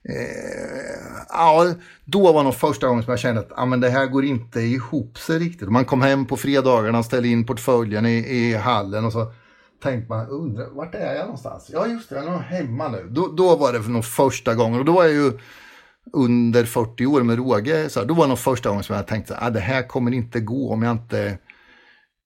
[0.09, 4.07] eh, ja, då var nog första gången som jag kände att ja, men det här
[4.07, 5.69] går inte ihop sig riktigt.
[5.69, 9.33] Man kom hem på fredagarna och ställde in portföljen i, i hallen och så
[9.83, 11.71] tänkte man, undrar, vart är jag någonstans?
[11.73, 13.09] Ja just det, jag är nog hemma nu.
[13.11, 15.33] Då, då var det nog första gången och då var jag ju
[16.13, 17.89] under 40 år med råge.
[17.89, 19.89] Så här, då var det nog första gången som jag tänkte att ah, det här
[19.89, 21.39] kommer inte gå om jag inte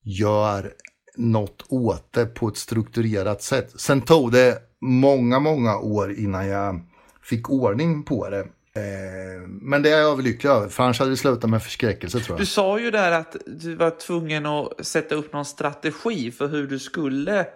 [0.05, 0.73] gör
[1.17, 3.81] något åt det på ett strukturerat sätt.
[3.81, 6.81] Sen tog det många, många år innan jag
[7.25, 8.41] fick ordning på det.
[8.77, 12.37] Eh, men det är jag överlycklig över, för annars hade det slutat med förskräckelse tror
[12.37, 12.49] Du jag.
[12.49, 16.79] sa ju där att du var tvungen att sätta upp någon strategi för hur du
[16.79, 17.47] skulle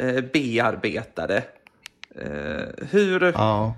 [0.00, 1.42] eh, bearbeta det.
[2.14, 3.74] Eh, hur, Ja.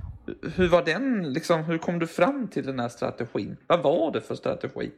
[0.54, 3.56] hur var den, liksom, hur kom du fram till den här strategin?
[3.66, 4.90] Vad var det för strategi?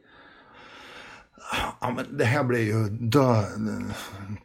[1.81, 3.43] Ja, men det här blir ju dö,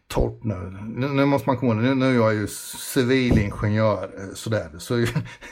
[0.09, 0.55] torrt nu.
[0.97, 1.09] nu.
[1.09, 4.71] Nu måste man komma nu, nu är jag ju civilingenjör eh, sådär.
[4.79, 5.07] Så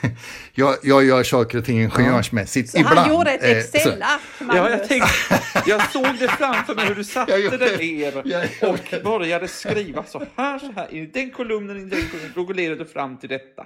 [0.53, 2.97] jag, jag gör saker och ting ingenjörsmässigt Så ibland.
[2.99, 5.09] han gjorde ett eh, Excel-ark, Ja, jag, tänkte,
[5.65, 8.17] jag såg det framför mig hur du satte Jag gjorde- dig ner
[8.69, 10.93] och började skriva så här, så här.
[10.93, 12.01] I den kolumnen, i den
[12.33, 13.63] kolumnen, leder du fram till detta.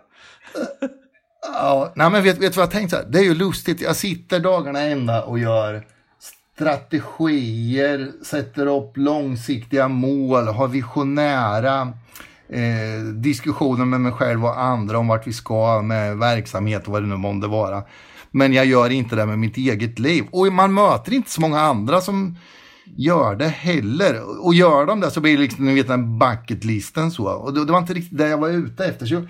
[1.41, 3.05] Ja, nej men vet, vet du vad jag tänkte?
[3.09, 5.85] Det är ju lustigt, jag sitter dagarna ända och gör
[6.59, 11.81] strategier, sätter upp långsiktiga mål, har visionära
[12.49, 17.03] eh, diskussioner med mig själv och andra om vart vi ska med verksamhet och vad
[17.03, 17.83] det nu månde vara.
[18.31, 20.23] Men jag gör inte det med mitt eget liv.
[20.31, 22.37] Och man möter inte så många andra som
[22.85, 24.45] gör det heller.
[24.45, 27.25] Och gör de det så blir det liksom, ni vet den bucketlisten så.
[27.25, 29.05] Och det, det var inte riktigt det jag var ute efter.
[29.05, 29.27] Så jag,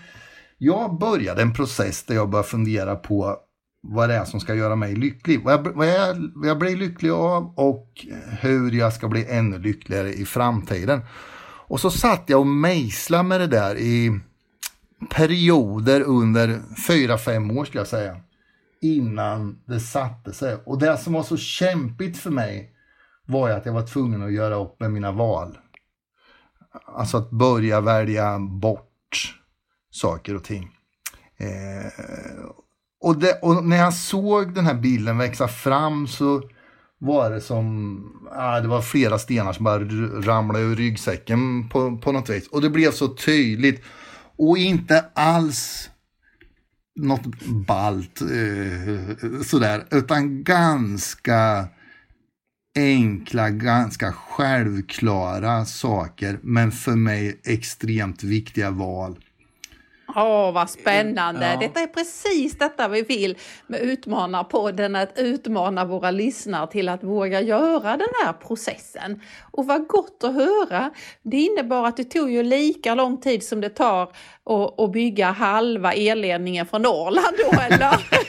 [0.57, 3.37] jag började en process där jag började fundera på
[3.81, 5.43] vad det är som ska göra mig lycklig.
[5.43, 8.05] Vad jag, vad jag, vad jag blir lycklig av och
[8.39, 11.01] hur jag ska bli ännu lyckligare i framtiden.
[11.69, 14.19] Och så satt jag och mejslade med det där i
[15.09, 18.17] perioder under fyra fem år skulle jag säga.
[18.81, 20.55] Innan det satte sig.
[20.65, 22.73] Och det som var så kämpigt för mig
[23.25, 25.57] var ju att jag var tvungen att göra upp med mina val.
[26.85, 29.35] Alltså att börja välja bort
[29.91, 30.69] saker och ting.
[31.37, 31.91] Eh,
[33.01, 36.41] och, det, och när jag såg den här bilden växa fram så
[36.97, 39.79] var det som, ah, det var flera stenar som bara
[40.21, 42.47] ramlade ur ryggsäcken på, på något vis.
[42.47, 43.83] Och det blev så tydligt.
[44.37, 45.89] Och inte alls
[46.95, 51.67] något balt eh, sådär, utan ganska
[52.75, 59.19] enkla, ganska självklara saker, men för mig extremt viktiga val.
[60.15, 61.51] Åh, vad spännande.
[61.51, 61.59] Ja.
[61.59, 67.41] Detta är precis detta vi vill med Utmanarpodden, att utmana våra lyssnare till att våga
[67.41, 69.21] göra den här processen.
[69.51, 70.91] Och vad gott att höra.
[71.23, 75.31] Det innebar att det tog ju lika lång tid som det tar att, att bygga
[75.31, 77.99] halva elledningen från Norrland då, eller?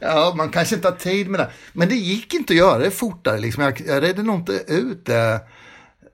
[0.00, 1.50] Ja, man kanske inte har tid med det.
[1.72, 3.38] Men det gick inte att göra det fortare.
[3.38, 3.62] Liksom.
[3.62, 5.40] Jag, jag redde nog inte ut det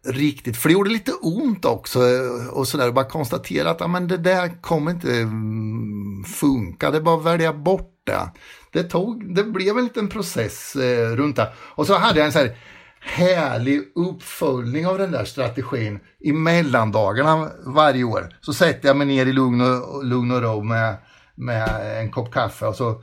[0.05, 0.57] riktigt.
[0.57, 1.99] För det gjorde lite ont också.
[1.99, 2.93] Eh, och sådär.
[2.93, 6.91] Bara konstatera att ja, men det där kommer inte mm, funka.
[6.91, 8.31] Det är bara att välja bort det.
[8.73, 11.53] Det, tog, det blev en liten process eh, runt det.
[11.59, 12.57] Och så hade jag en så här
[13.01, 18.37] härlig uppföljning av den där strategin i mellandagarna varje år.
[18.41, 20.97] Så sätter jag mig ner i lugn och, lugn och ro med,
[21.35, 23.03] med en kopp kaffe och så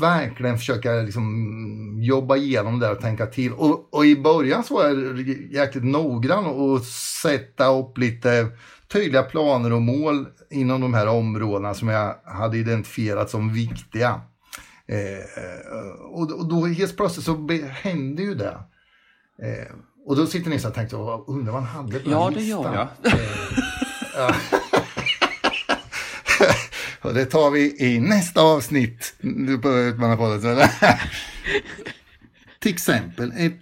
[0.00, 3.52] verkligen försöka liksom jobba igenom det och tänka till.
[3.52, 5.20] Och, och i början så var jag
[5.50, 6.80] jäkligt noggrann och
[7.22, 8.46] sätta upp lite
[8.92, 14.20] tydliga planer och mål inom de här områdena som jag hade identifierat som viktiga.
[14.86, 18.58] Eh, och, och då helt plötsligt så hände ju det.
[19.42, 19.72] Eh,
[20.06, 22.58] och då sitter ni så och tänker, undrar vad han hade på Ja, det gör
[22.58, 22.74] listan.
[22.74, 23.12] jag.
[23.12, 23.20] Eh,
[24.16, 24.34] ja.
[27.04, 29.14] och det tar vi i nästa avsnitt
[29.62, 30.68] på Utmanarpodden.
[32.58, 33.52] Till exempel ett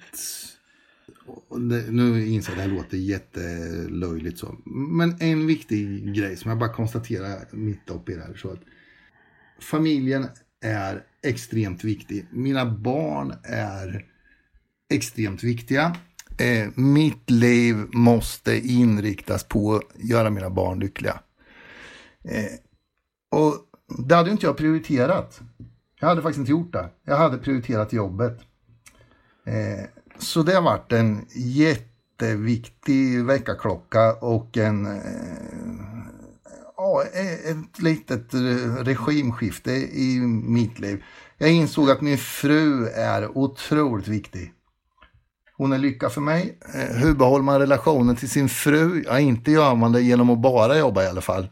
[1.91, 4.57] nu inser jag att det här låter jättelöjligt så.
[4.65, 8.35] Men en viktig grej som jag bara konstaterar mitt uppe i det här.
[8.35, 8.61] Så att
[9.61, 10.27] familjen
[10.61, 12.27] är extremt viktig.
[12.31, 14.05] Mina barn är
[14.93, 15.97] extremt viktiga.
[16.39, 21.21] Eh, mitt liv måste inriktas på att göra mina barn lyckliga.
[22.25, 22.53] Eh,
[23.33, 23.55] och
[23.99, 25.41] det hade inte jag prioriterat.
[26.01, 26.89] Jag hade faktiskt inte gjort det.
[27.05, 28.41] Jag hade prioriterat jobbet.
[29.47, 29.85] Eh,
[30.19, 34.93] så det har varit en jätteviktig väckarklocka och en eh,
[37.15, 38.35] eh ett litet
[38.87, 41.05] regimskifte i mitt liv.
[41.39, 44.53] Jag insåg att min fru är otroligt viktig.
[45.57, 46.59] Hon är lycka för mig.
[46.75, 49.05] Eh, hur behåller man relationen till sin fru?
[49.07, 51.49] Ja, inte gör man det genom att bara jobba i alla fall.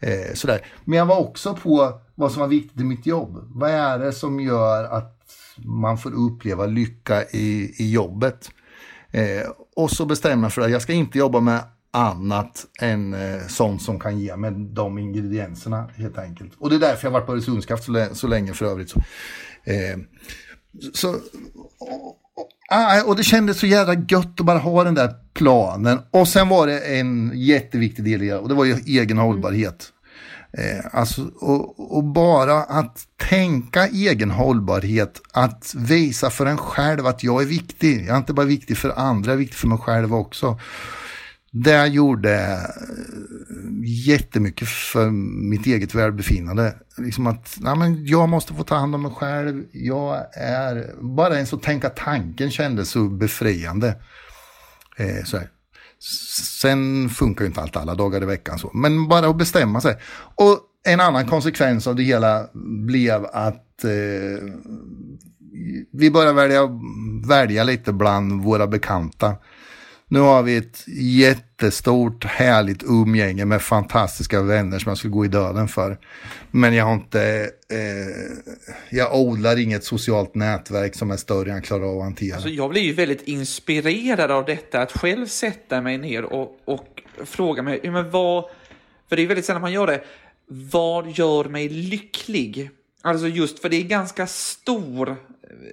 [0.00, 0.66] Eh, sådär.
[0.84, 3.44] Men jag var också på vad som var viktigt i mitt jobb.
[3.54, 5.22] Vad är det som gör att
[5.56, 8.50] man får uppleva lycka i, i jobbet?
[9.10, 13.46] Eh, och så bestämmer jag för att jag ska inte jobba med annat än eh,
[13.48, 16.52] sånt som kan ge mig de ingredienserna helt enkelt.
[16.58, 18.90] Och det är därför jag varit på Öresundskraft så, så länge för övrigt.
[18.90, 18.98] Så,
[19.64, 19.98] eh,
[20.92, 21.14] så
[21.78, 22.20] och,
[22.68, 25.98] ah, och det kändes så jävla gött att bara ha den där planen.
[26.10, 29.92] Och sen var det en jätteviktig del i det och det var ju egen hållbarhet.
[30.58, 32.98] Eh, alltså, och, och, bara att
[33.28, 38.00] tänka egen hållbarhet, att visa för en själv att jag är viktig.
[38.06, 40.58] Jag är inte bara viktig för andra, jag är viktig för mig själv också.
[41.64, 42.58] Det gjorde eh,
[44.06, 45.10] jättemycket för
[45.50, 46.74] mitt eget välbefinnande.
[46.98, 49.64] Liksom att nej men jag måste få ta hand om mig själv.
[49.72, 53.96] Jag är, bara ens att tänka tanken kändes så befriande.
[54.96, 55.48] Eh, så här.
[56.60, 58.70] Sen funkar ju inte allt alla dagar i veckan så.
[58.74, 59.96] Men bara att bestämma sig.
[60.34, 62.46] Och en annan konsekvens av det hela
[62.86, 64.44] blev att eh,
[65.92, 66.68] vi började välja,
[67.28, 69.36] välja lite bland våra bekanta.
[70.08, 75.28] Nu har vi ett jättestort härligt umgänge med fantastiska vänner som jag skulle gå i
[75.28, 75.98] döden för.
[76.50, 78.58] Men jag har inte, eh,
[78.90, 82.34] jag odlar inget socialt nätverk som är större än jag klarar av att hantera.
[82.34, 87.02] Alltså, jag blir ju väldigt inspirerad av detta, att själv sätta mig ner och, och
[87.24, 88.44] fråga mig, men vad,
[89.08, 90.04] för det är väldigt sällan man gör det,
[90.48, 92.70] vad gör mig lycklig?
[93.02, 95.16] Alltså just för det är ganska stor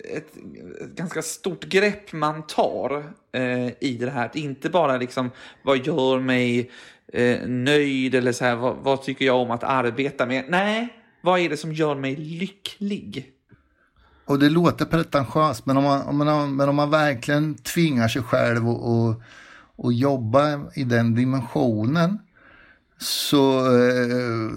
[0.04, 0.28] ett,
[0.82, 4.32] ett ganska stort grepp man tar eh, i det här.
[4.34, 5.30] Inte bara liksom
[5.64, 6.72] vad gör mig
[7.14, 10.46] eh, nöjd eller så här, vad, vad, tycker jag om att arbeta med?
[10.50, 13.30] Nej, vad är det som gör mig lycklig?
[14.26, 18.24] Och det låter pretentiöst, men om man, om man, men om man verkligen tvingar sig
[18.24, 19.22] själv och, och,
[19.76, 22.20] och jobba i den dimensionen
[22.98, 24.52] så eh,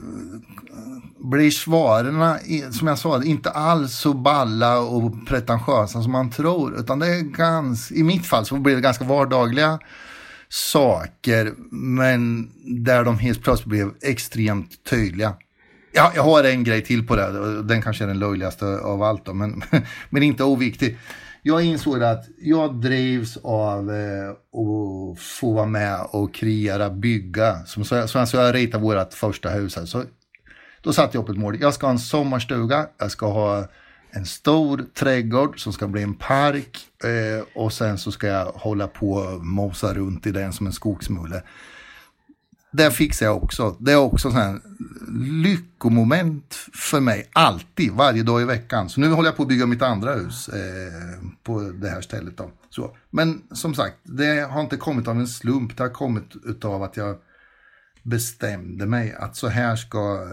[1.30, 2.38] blir svaren,
[2.72, 6.78] som jag sa, inte alls så balla och pretentiösa som man tror.
[6.78, 9.78] Utan det är ganska, i mitt fall så blir det ganska vardagliga
[10.48, 12.50] saker, men
[12.84, 15.34] där de helt plötsligt blev extremt tydliga.
[15.92, 19.24] Ja, jag har en grej till på det, den kanske är den löjligaste av allt
[19.24, 19.62] då, men,
[20.10, 20.98] men inte oviktig
[21.46, 27.64] jag insåg att jag drivs av eh, att få vara med och kreera, bygga.
[27.66, 29.76] Som så, så, så jag ritade vårt första hus.
[29.76, 29.84] Här.
[29.84, 30.04] Så,
[30.80, 31.60] då satte jag upp ett mål.
[31.60, 33.68] Jag ska ha en sommarstuga, jag ska ha
[34.10, 38.88] en stor trädgård som ska bli en park eh, och sen så ska jag hålla
[38.88, 41.42] på och mosa runt i den som en skogsmulle
[42.76, 43.76] det fixar jag också.
[43.80, 44.60] Det är också sån
[45.42, 46.55] lyckomoment
[46.86, 48.88] för mig, alltid, varje dag i veckan.
[48.88, 52.36] Så nu håller jag på att bygga mitt andra hus eh, på det här stället.
[52.36, 52.50] Då.
[52.70, 52.96] Så.
[53.10, 56.96] Men som sagt, det har inte kommit av en slump, det har kommit av att
[56.96, 57.16] jag
[58.02, 60.28] bestämde mig att så här ska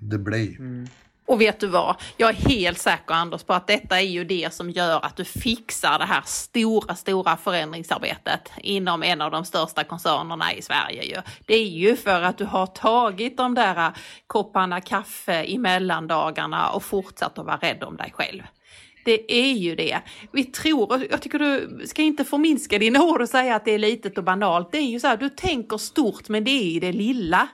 [0.00, 0.56] det bli.
[0.58, 0.86] Mm.
[1.26, 1.96] Och vet du vad?
[2.16, 5.24] Jag är helt säker Anders på att detta är ju det som gör att du
[5.24, 11.04] fixar det här stora, stora förändringsarbetet inom en av de största koncernerna i Sverige.
[11.04, 11.16] Ju.
[11.46, 13.92] Det är ju för att du har tagit de där
[14.26, 18.42] kopparna kaffe i mellandagarna och fortsatt att vara rädd om dig själv.
[19.04, 20.00] Det är ju det.
[20.32, 23.78] Vi tror, jag tycker du ska inte förminska dina ord och säga att det är
[23.78, 24.72] litet och banalt.
[24.72, 27.48] Det är ju så här, du tänker stort men det är i det lilla.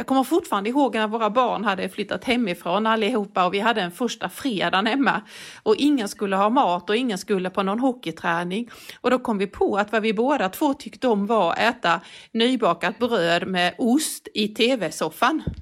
[0.00, 3.90] Jag kommer fortfarande ihåg när våra barn hade flyttat hemifrån allihopa och vi hade en
[3.90, 5.22] första fredagen hemma
[5.62, 8.70] och ingen skulle ha mat och ingen skulle på någon hockeyträning.
[9.00, 12.00] Och då kom vi på att vad vi båda två tyckte om var att äta
[12.32, 15.42] nybakat bröd med ost i tv-soffan.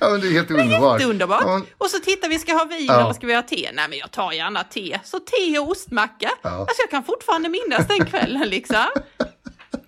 [0.00, 1.42] Ja, men det är helt underbart.
[1.44, 3.00] Ja, Och så tittar vi, ska ha vin Ja.
[3.00, 3.70] eller ska vi ha te?
[3.74, 5.00] Nej men jag tar gärna te.
[5.04, 6.30] Så te och ostmacka.
[6.42, 6.50] Ja.
[6.50, 8.84] Alltså jag kan fortfarande minnas den kvällen liksom.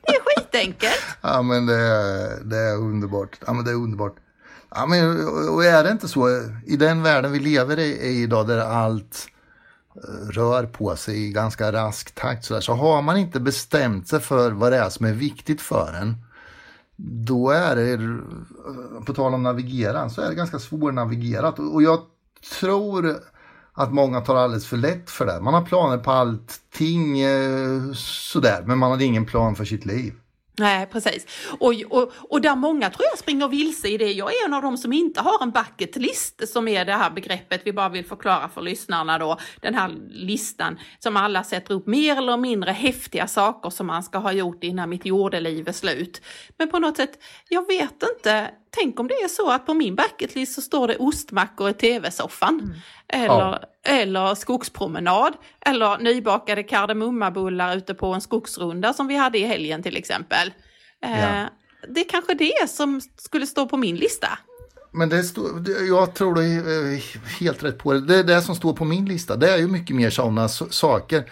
[0.09, 1.01] Det är skitenkelt.
[1.21, 3.39] Ja, men det är, det är underbart.
[3.47, 4.17] Ja, men det är underbart.
[4.71, 6.29] Ja, men, och- är det inte så
[6.67, 9.27] i den världen vi lever i, i idag där allt
[9.97, 14.09] eh, rör på sig i ganska rask takt så, där, så har man inte bestämt
[14.09, 16.17] sig för vad det är som är viktigt för en
[17.01, 21.59] då är det, eh, på tal om navigera, så är det ganska svårnavigerat.
[21.59, 22.01] Och jag
[22.61, 23.17] tror
[23.79, 25.41] att många tar alldeles för lätt för det.
[25.41, 30.13] Man har planer på allting eh, sådär, men man har ingen plan för sitt liv.
[30.59, 31.27] Nej, precis.
[31.59, 34.13] Och, och, och där många tror jag springer vilse i det.
[34.13, 37.11] Jag är en av dem som inte har en bucket list som är det här
[37.11, 39.39] begreppet vi bara vill förklara för lyssnarna då.
[39.61, 44.19] Den här listan som alla sätter upp mer eller mindre häftiga saker som man ska
[44.19, 46.23] ha gjort innan mitt jordeliv är slut.
[46.57, 47.19] Men på något sätt,
[47.49, 48.51] jag vet inte.
[48.71, 51.75] Tänk om det är så att på min bucket list så står det ostmackor i
[51.75, 52.75] tv-soffan.
[53.09, 53.61] Eller, Ja.
[53.85, 55.33] eller skogspromenad.
[55.61, 60.53] Eller nybakade kardemummabullar ute på en skogsrunda som vi hade i helgen till exempel.
[61.05, 61.49] Eh, Ja.
[61.89, 64.29] Det är kanske det som skulle stå på min lista.
[64.93, 67.01] Men det står, det- jag tror du är eh,
[67.41, 68.01] helt rätt på det.
[68.01, 69.37] Det är det som står på min lista.
[69.37, 71.31] Det är ju mycket mer sådana saker.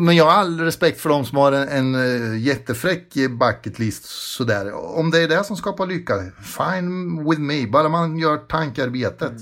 [0.00, 4.04] Men jag har all respekt för de som har en, en eh, jättefräck bucket list
[4.04, 4.72] sådär.
[4.98, 7.66] Om det är det som skapar lycka, fine with me.
[7.66, 9.32] Bara man gör tankearbetet.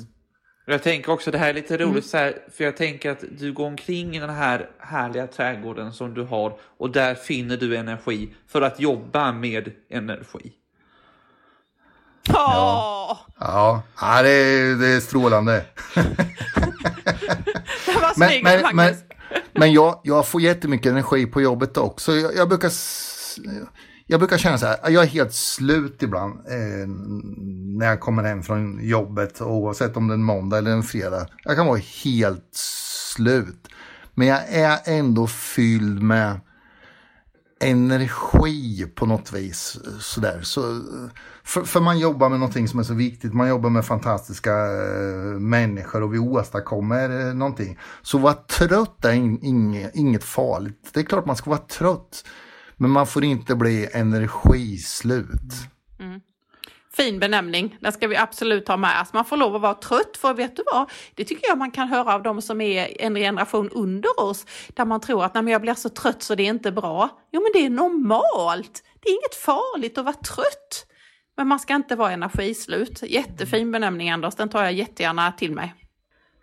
[0.66, 2.02] Jag tänker också det här är lite roligt Mm.
[2.02, 6.14] så här, för jag tänker att du går omkring i den här härliga trädgården som
[6.14, 10.52] du har och där finner du energi för att jobba med energi.
[12.28, 15.64] Åh, Ja, ja det, är, det är strålande.
[15.94, 16.02] det
[17.86, 18.74] var Men, snyggt men, Magnus.
[18.74, 18.94] men,
[19.52, 22.12] men jag, jag får jättemycket energi på jobbet också.
[22.12, 22.70] Jag, jag, brukar,
[24.06, 26.88] jag brukar känna så här, jag är helt slut ibland eh,
[27.78, 31.26] när jag kommer hem från jobbet, oavsett om det är en måndag eller en fredag.
[31.44, 32.50] Jag kan vara helt
[33.14, 33.68] slut.
[34.14, 36.40] Men jag är ändå fylld med
[37.64, 39.78] energi på något vis.
[40.00, 40.40] Sådär.
[40.42, 40.80] Så,
[41.44, 43.34] för, för man jobbar med någonting som är så viktigt.
[43.34, 47.78] Man jobbar med fantastiska eh, människor och vi åstadkommer eh, någonting.
[48.02, 50.90] Så vara trött är in, in, inget farligt.
[50.92, 52.24] Det är klart man ska vara trött.
[52.76, 55.52] Men man får inte bli energislut.
[56.96, 60.16] Fin benämning, den ska vi absolut ha med Alltså Man får lov att vara trött,
[60.16, 60.90] för vet du vad?
[61.14, 64.84] Det tycker jag man kan höra av de som är en generation under oss, där
[64.84, 67.08] man tror att Nej, men jag blir så trött så det är inte bra.
[67.32, 68.82] Jo, men det är normalt.
[69.00, 70.86] Det är inget farligt att vara trött.
[71.36, 73.02] Men man ska inte vara energislut.
[73.02, 75.74] Jättefin benämning Anders, den tar jag jättegärna till mig.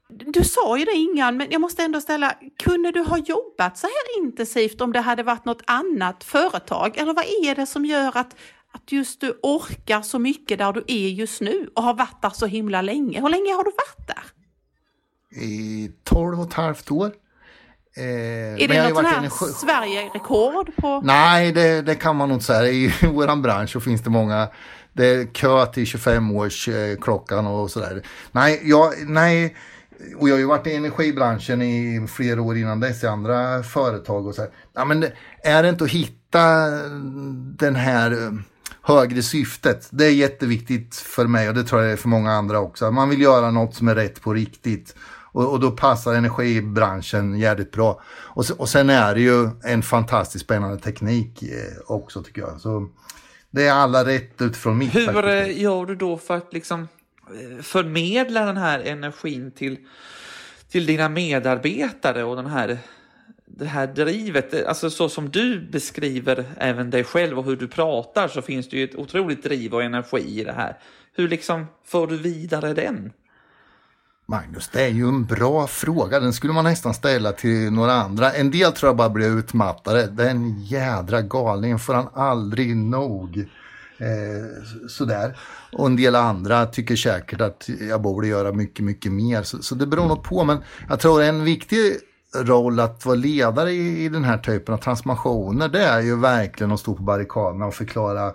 [0.10, 3.88] Du sa ju det innan, men jag måste ändå ställa, kunde du ha jobbat så
[3.88, 6.98] här intensivt om det hade varit något annat företag?
[6.98, 8.36] Eller vad är det som gör att,
[8.72, 12.30] att just du orkar så mycket där du är just nu och har varit där
[12.30, 13.22] så himla länge?
[13.22, 14.24] Hur länge har du varit där?
[15.42, 17.12] I 12 och ett halvt år.
[17.98, 21.02] Eh, Är det något sånt här energi- Sverige-rekord på?
[21.04, 22.72] Nej, det, det kan man nog inte säga.
[22.72, 24.48] I vår bransch så finns det många.
[24.94, 28.02] Det är kö till 25 års eh, klockan och sådär.
[28.32, 29.56] Nej, jag, nej,
[30.18, 34.28] och jag har ju varit i energibranschen i flera år innan dess i andra företag
[34.28, 34.52] och så här.
[34.74, 35.06] Ja, men
[35.44, 36.68] är det inte att hitta
[37.58, 38.32] den här eh,
[38.82, 39.88] högre syftet.
[39.92, 42.92] Det är jätteviktigt för mig och det tror jag det är för många andra också.
[42.92, 44.96] Man vill göra något som är rätt på riktigt.
[45.34, 48.02] Och, och då passar energibranschen jävligt bra.
[48.08, 52.62] Och, och sen är det ju en fantastiskt spännande teknik eh, också tycker jag.
[52.62, 52.90] Så
[53.52, 55.58] det är alla rätt utifrån mitt Hur perspektiv.
[55.58, 56.88] eh, gör du då för att liksom
[57.28, 59.78] eh, förmedla den här energin till,
[60.72, 62.78] till dina medarbetare och den här,
[63.58, 64.66] det här drivet?
[64.66, 68.78] Alltså så som du beskriver även dig själv och hur du pratar så finns det
[68.78, 70.78] ju ett otroligt driv och energi i det här.
[71.14, 73.12] Hur liksom får du vidare den?
[74.26, 76.20] Magnus, det är ju en bra fråga.
[76.20, 78.32] Den skulle man nästan ställa till några andra.
[78.32, 80.08] En del tror jag bara blir utmattade.
[80.08, 83.38] Den jädra galningen får han aldrig nog.
[83.98, 85.38] Eh, sådär.
[85.72, 89.44] Och en del andra tycker säkert att jag borde göra mycket, mycket mer.
[89.44, 90.44] Så, så det beror nog på.
[90.44, 90.58] Men
[90.90, 91.98] jag tror en viktig
[92.36, 96.72] roll att vara ledare i, i den här typen av transformationer, det är ju verkligen
[96.72, 98.34] att stå på barrikaderna och förklara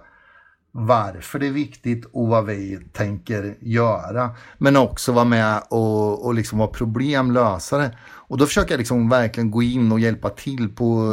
[0.78, 4.30] varför det är viktigt och vad vi tänker göra.
[4.58, 7.90] Men också vara med och, och liksom vara problemlösare.
[8.06, 11.12] Och då försöker jag liksom verkligen gå in och hjälpa till på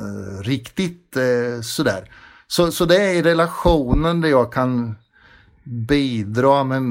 [0.00, 2.10] eh, riktigt eh, sådär.
[2.46, 4.96] Så, så det är i relationen där jag kan
[5.64, 6.82] bidra med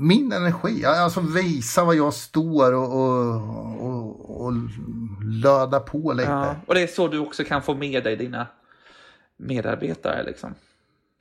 [0.00, 0.84] min energi.
[0.84, 3.34] Alltså visa var jag står och, och,
[3.80, 4.52] och, och
[5.22, 6.30] löda på lite.
[6.30, 8.46] Ja, och det är så du också kan få med dig dina
[9.36, 10.54] medarbetare liksom.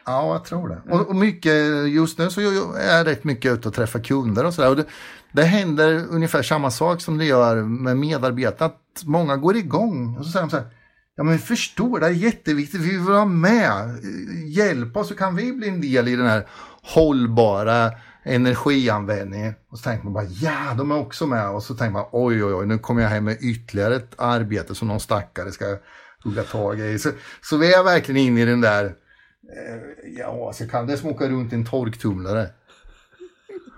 [0.06, 0.94] Ja, jag tror det.
[0.94, 1.54] Och, och mycket,
[1.90, 4.76] just nu så är jag rätt mycket ute och träffar kunder och sådär.
[4.76, 4.86] Det,
[5.32, 8.66] det händer ungefär samma sak som det gör med medarbetare.
[8.66, 10.68] Att många går igång och så säger de så här.
[11.16, 14.00] Ja men vi förstår, det är jätteviktigt, vi vill vara med.
[14.48, 16.48] Hjälp oss så kan vi bli en del i den här
[16.82, 17.92] hållbara
[18.24, 19.54] energianvändningen.
[19.70, 21.50] Och så tänker man bara ja, de är också med.
[21.50, 24.76] Och så tänker man oj, oj, oj, nu kommer jag hem med ytterligare ett arbete
[24.76, 25.78] som någon stackare ska
[26.24, 27.00] hugga tag i.
[27.00, 27.10] Så,
[27.42, 31.30] så vi är verkligen inne i den där, eh, ja, så kan det som åka
[31.30, 32.48] runt i en torktumlare.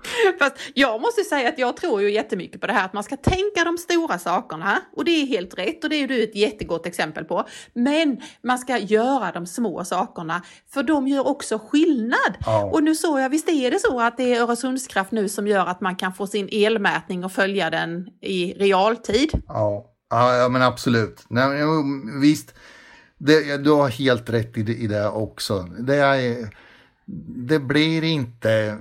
[0.40, 3.18] Fast jag måste säga att jag tror ju jättemycket på det här att man ska
[3.18, 6.86] tänka de stora sakerna och det är helt rätt och det är du ett jättegott
[6.86, 7.48] exempel på.
[7.74, 10.42] Men man ska göra de små sakerna
[10.74, 12.38] för de gör också skillnad.
[12.46, 12.64] Ja.
[12.64, 15.66] Och nu såg jag, visst är det så att det är Öresundskraft nu som gör
[15.66, 19.30] att man kan få sin elmätning och följa den i realtid?
[19.48, 21.26] Ja, ja men absolut.
[21.30, 21.64] Nej,
[22.22, 22.54] visst,
[23.18, 25.60] det, du har helt rätt i det, i det också.
[25.80, 26.50] Det är
[27.48, 28.78] det blir inte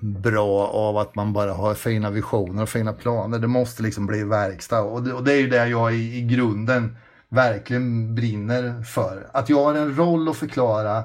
[0.00, 3.38] bra av att man bara har fina visioner och fina planer.
[3.38, 6.22] Det måste liksom bli verkstad och det, och det är ju det jag i, i
[6.22, 6.96] grunden
[7.28, 9.26] verkligen brinner för.
[9.32, 11.02] Att jag har en roll att förklara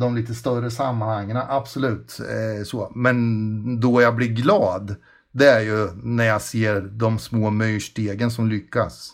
[0.00, 2.92] de lite större sammanhangen, absolut eh, så.
[2.94, 4.96] Men då jag blir glad,
[5.32, 9.12] det är ju när jag ser de små myrstegen som lyckas.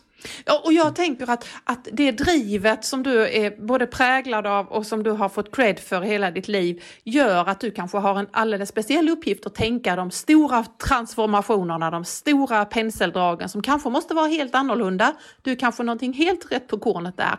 [0.64, 5.02] Och jag tänker att, att det drivet som du är både präglad av och som
[5.02, 8.68] du har fått cred för hela ditt liv gör att du kanske har en alldeles
[8.68, 14.54] speciell uppgift att tänka de stora transformationerna, de stora penseldragen som kanske måste vara helt
[14.54, 15.14] annorlunda.
[15.42, 17.38] Du är kanske någonting helt rätt på kornet där.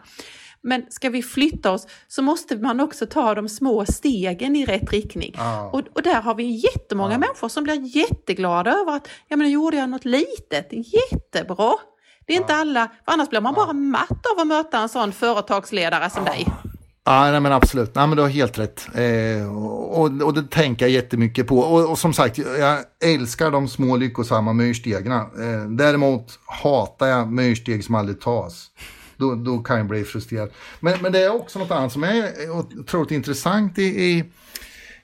[0.64, 4.92] Men ska vi flytta oss så måste man också ta de små stegen i rätt
[4.92, 5.36] riktning.
[5.38, 5.70] Ah.
[5.70, 7.20] Och, och, där har vi jättemånga ah.
[7.20, 11.74] människor som blir jätteglada över att ja, men nu gjorde jag något litet, jättebra.
[12.32, 15.12] Det är inte alla, för annars blir man bara matt av att möta en sån
[15.12, 16.48] företagsledare som dig.
[17.04, 17.96] Ja, nej, men absolut.
[17.96, 18.88] Nej, men du har helt rätt.
[18.96, 21.60] Eh, och, och det tänker jag jättemycket på.
[21.60, 25.12] Och, och, som sagt, jag älskar de små lyckosamma myrstegen.
[25.12, 28.68] Eh, däremot hatar jag myrsteg som aldrig tas.
[29.18, 30.50] Då, då kan jag bli frustrerad.
[30.80, 34.24] Men, men det är också något annat som är otroligt intressant i, i,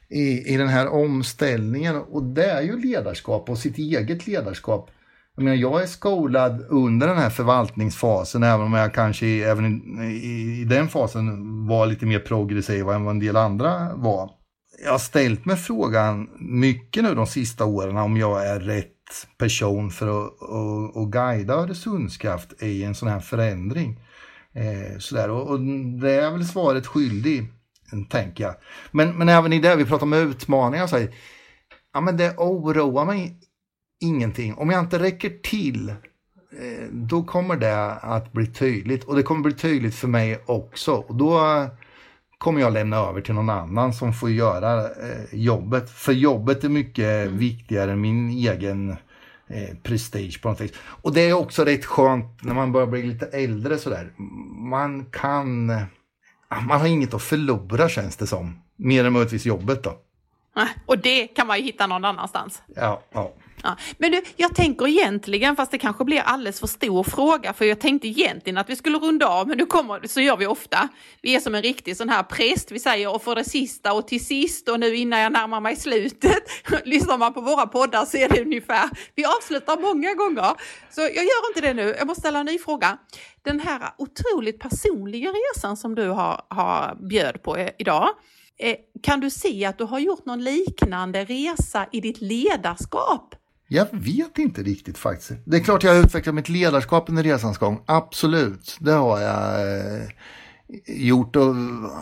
[0.10, 1.96] i, i den här omställningen.
[1.96, 4.92] Och det är ju ledarskap och sitt eget ledarskap.
[5.38, 10.62] Jag, menar, jag är skolad under den här förvaltningsfasen, även om jag kanske även i,
[10.62, 14.30] i, den fasen var lite mer progressiv än vad en del andra var.
[14.84, 19.92] Jag har ställt mig frågan mycket nu de sista åren om jag är rätt person
[19.92, 24.00] för att, att, att guida Öresundskraft i en sån här förändring.
[24.54, 25.30] Eh, sådär.
[25.30, 25.60] Och, och
[26.02, 27.48] det är väl svaret skyldig,
[28.10, 28.56] tänker jag.
[28.92, 31.16] Men, men även i det, vi pratar om utmaningar, så här,
[31.94, 33.40] ja, men det oroar mig
[34.00, 34.54] ingenting.
[34.54, 39.04] Om jag inte räcker till, eh, då kommer det att bli tydligt.
[39.04, 40.94] Och det kommer bli tydligt för mig också.
[40.94, 41.68] Och då eh,
[42.38, 45.90] kommer jag lämna över till någon annan som får göra eh, jobbet.
[45.90, 48.96] För jobbet är mycket viktigare än min egen
[49.84, 50.72] prestige på något vis.
[50.78, 54.12] Och det är också rätt skönt när man börjar bli lite äldre sådär.
[54.70, 55.66] Man kan,
[56.68, 58.62] man har inget att förlora känns det som.
[58.76, 59.98] Mer än möjligtvis jobbet då.
[60.86, 62.62] Och det kan man ju hitta någon annanstans.
[62.76, 63.34] Ja, ja.
[63.64, 63.78] Ja.
[63.98, 67.80] Men du, jag tänker egentligen, fast det kanske blir alldeles för stor fråga, för jag
[67.80, 70.88] tänkte egentligen att vi skulle runda av, men nu kommer, så gör vi ofta.
[71.22, 74.08] Vi är som en riktig sån här präst, vi säger och för det sista och
[74.08, 76.44] till sist och nu innan jag närmar mig slutet.
[76.86, 80.54] Lyssnar man på våra poddar så är det ungefär, vi avslutar många gånger.
[80.90, 82.98] Så jag gör inte det nu, jag måste ställa en ny fråga.
[83.42, 88.10] Den här otroligt personliga resan som du har, har bjöd på idag,
[88.60, 93.36] Eh, kan du se att du har gjort någon liknande resa i ditt ledarskap?
[93.68, 95.32] Jag vet inte riktigt faktiskt.
[95.46, 97.84] Det är klart jag har utvecklat mitt ledarskap under resans gång.
[97.86, 100.04] Absolut, det har jag eh,
[100.88, 101.36] gjort.
[101.36, 101.56] Och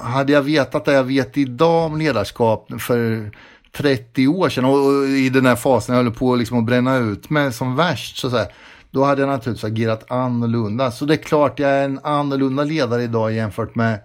[0.03, 3.31] hade jag vetat det jag vet idag om ledarskap för
[3.77, 6.97] 30 år sedan och, och i den här fasen jag höll på liksom att bränna
[6.97, 8.17] ut mig som värst.
[8.17, 8.47] Så, så här,
[8.91, 10.91] då hade jag naturligtvis agerat annorlunda.
[10.91, 13.99] Så det är klart jag är en annorlunda ledare idag jämfört med,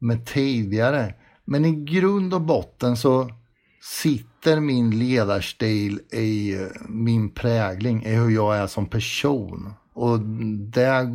[0.00, 1.14] med tidigare.
[1.44, 3.30] Men i grund och botten så
[3.82, 9.72] sitter min ledarstil i eh, min prägling, i hur jag är som person.
[9.94, 10.20] Och
[10.72, 11.08] det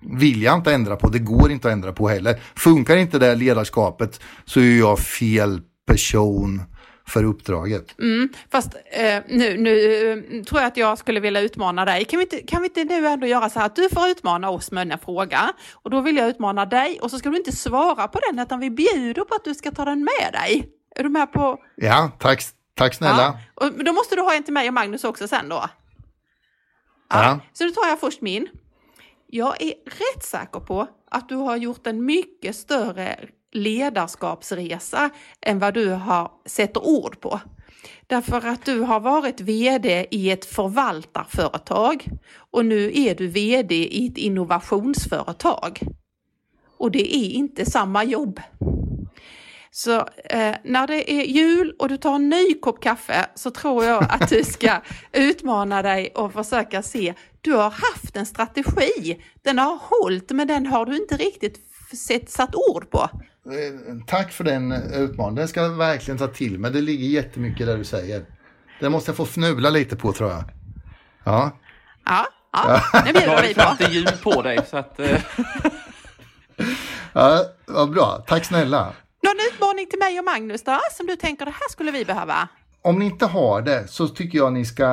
[0.00, 2.40] vill jag inte ändra på, det går inte att ändra på heller.
[2.54, 6.62] Funkar inte det ledarskapet så är jag fel person
[7.08, 7.98] för uppdraget.
[7.98, 12.04] Mm, fast eh, nu, nu eh, tror jag att jag skulle vilja utmana dig.
[12.04, 14.50] Kan vi, inte, kan vi inte nu ändå göra så här att du får utmana
[14.50, 17.56] oss med en fråga och då vill jag utmana dig och så ska du inte
[17.56, 20.72] svara på den utan vi bjuder på att du ska ta den med dig.
[20.96, 21.58] Är du med på?
[21.76, 22.42] Ja, tack,
[22.74, 23.40] tack snälla.
[23.56, 23.66] Ja.
[23.66, 25.64] Och då måste du ha en till mig och Magnus också sen då.
[27.08, 27.22] Ja.
[27.22, 27.40] Ja.
[27.52, 28.48] Så då tar jag först min.
[29.26, 33.18] Jag är rätt säker på att du har gjort en mycket större
[33.56, 37.40] ledarskapsresa än vad du har sett ord på.
[38.06, 42.04] Därför att du har varit VD i ett förvaltarföretag
[42.50, 45.80] och nu är du VD i ett innovationsföretag.
[46.78, 48.40] Och det är inte samma jobb.
[49.70, 53.84] Så eh, när det är jul och du tar en ny kopp kaffe så tror
[53.84, 54.80] jag att du ska
[55.12, 57.14] utmana dig och försöka se.
[57.40, 61.60] Du har haft en strategi, den har hållit men den har du inte riktigt
[62.06, 63.08] sett, satt ord på.
[63.52, 65.34] Eh, Tack för den utmaningen.
[65.34, 66.70] Den ska jag verkligen ta till mig.
[66.70, 68.24] Det ligger jättemycket där du säger.
[68.80, 70.44] Det måste jag få fnula lite på tror jag.
[71.24, 71.50] Ja.
[72.04, 73.60] Ja, ja, det Jag bjuder har vi ju på.
[73.60, 75.00] fått jul på dig så att...
[75.00, 75.20] Eh,
[77.12, 78.24] ja, vad bra.
[78.26, 78.92] Tack snälla.
[79.22, 82.48] Någon utmaning till mig och Magnus då, som du tänker det här skulle vi behöva?
[82.82, 84.84] Om ni inte har det så tycker jag ni ska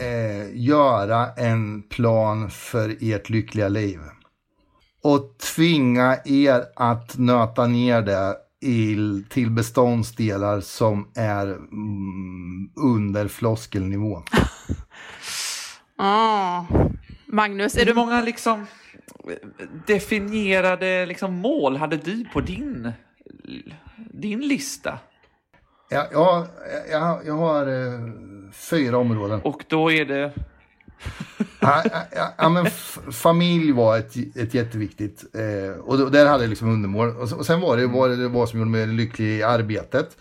[0.00, 3.98] eh, göra en plan för ert lyckliga liv.
[5.02, 8.96] Och tvinga er att nöta ner det i,
[9.28, 14.22] till beståndsdelar som är mm, under floskelnivå.
[16.02, 16.64] Ah.
[17.26, 17.94] Magnus, är hur du...
[17.94, 18.66] många liksom
[19.86, 22.92] definierade liksom mål hade du på din,
[23.96, 24.98] din lista?
[25.88, 26.46] Ja, ja,
[26.90, 28.00] jag, jag har eh,
[28.52, 29.40] fyra områden.
[29.42, 30.32] Och då är det...
[31.60, 31.82] ja,
[32.12, 32.66] ja, ja, men
[33.12, 35.24] familj var ett, ett jätteviktigt.
[35.34, 37.16] Eh, och då, där hade jag liksom undermål.
[37.16, 40.16] Och, och sen var det vad det var som gjorde mig lycklig i arbetet.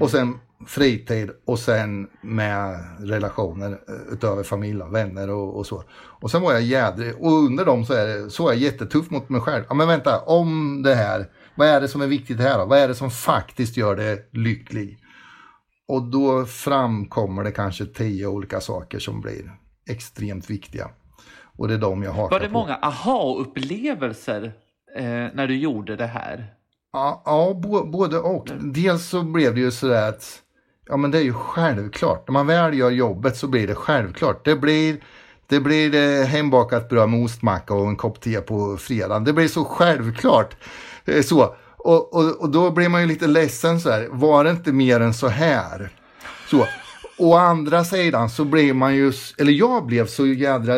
[0.00, 0.34] Och sen
[0.66, 5.84] fritid och sen med relationer eh, utöver familj och vänner och, och så.
[5.94, 7.14] Och sen var jag jädrig.
[7.18, 9.64] Och under dem så är, det, så är jag jättetuff mot mig själv.
[9.68, 11.26] Ja men vänta, om det här.
[11.54, 12.64] Vad är det som är viktigt här då?
[12.64, 14.98] Vad är det som faktiskt gör det lycklig?
[15.88, 19.52] Och då framkommer det kanske tio olika saker som blir
[19.88, 20.88] extremt viktiga.
[21.58, 22.52] Och det är de jag hakar Var det på.
[22.52, 24.52] många aha-upplevelser
[24.96, 26.46] eh, när du gjorde det här?
[26.92, 28.48] Ja, ja bo, både och.
[28.60, 30.42] Dels så blev det ju sådär att
[30.88, 32.28] ja men det är ju självklart.
[32.28, 34.44] När man väl gör jobbet så blir det självklart.
[34.44, 34.96] Det blir,
[35.46, 39.24] det blir eh, hembakat bröd med ostmacka och en kopp te på fredagen.
[39.24, 40.56] Det blir så självklart.
[41.04, 41.56] Eh, Så.
[41.78, 44.08] Och, och, och då blir man ju lite ledsen så här.
[44.10, 45.90] Var det inte mer än så här?
[46.50, 46.66] Så.
[47.18, 50.74] Å andra sidan så blir man ju, eller jag blev så jädra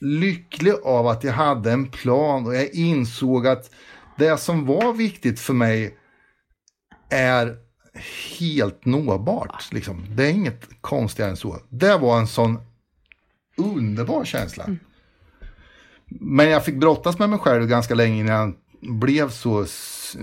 [0.00, 3.70] lycklig av att jag hade en plan och jag insåg att
[4.16, 5.98] det som var viktigt för mig
[7.10, 7.56] är
[8.38, 9.72] helt nåbart.
[9.72, 10.04] Liksom.
[10.08, 11.58] Det är inget konstigare än så.
[11.68, 12.58] Det var en sån
[13.56, 14.66] underbar känsla.
[16.06, 19.66] Men jag fick brottas med mig själv ganska länge innan jag blev så
[20.04, 20.16] s-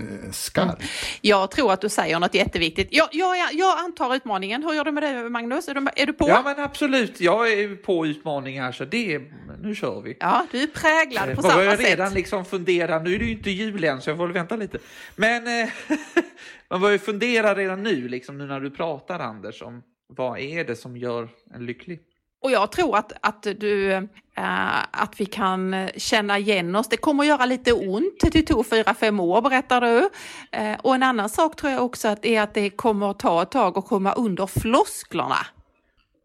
[0.44, 0.82] skarp.
[1.20, 2.88] Jag tror att du säger något jätteviktigt.
[2.90, 4.62] Jag, jag, jag antar utmaningen.
[4.62, 5.68] Hur gör du med det Magnus?
[5.68, 6.28] Är du, är du på?
[6.28, 9.20] Ja men absolut, jag är på utmaning här så det,
[9.62, 10.16] nu kör vi.
[10.20, 11.80] Ja, du är präglad på Jag samma sätt.
[11.86, 14.56] redan liksom fundera, nu är det ju inte jul än så jag får väl vänta
[14.56, 14.78] lite.
[15.16, 15.68] Men eh,
[16.70, 19.82] man börjar ju fundera redan nu, liksom nu när du pratar Anders, om
[20.16, 22.00] vad är det som gör en lycklig?
[22.42, 26.88] Och jag tror att, att, du, eh, att vi kan känna igen oss.
[26.88, 28.32] Det kommer att göra lite ont.
[28.32, 30.10] Det tog fyra, fem år berättar du.
[30.52, 33.42] Eh, och en annan sak tror jag också att är att det kommer att ta
[33.42, 35.46] ett tag att komma under flosklerna.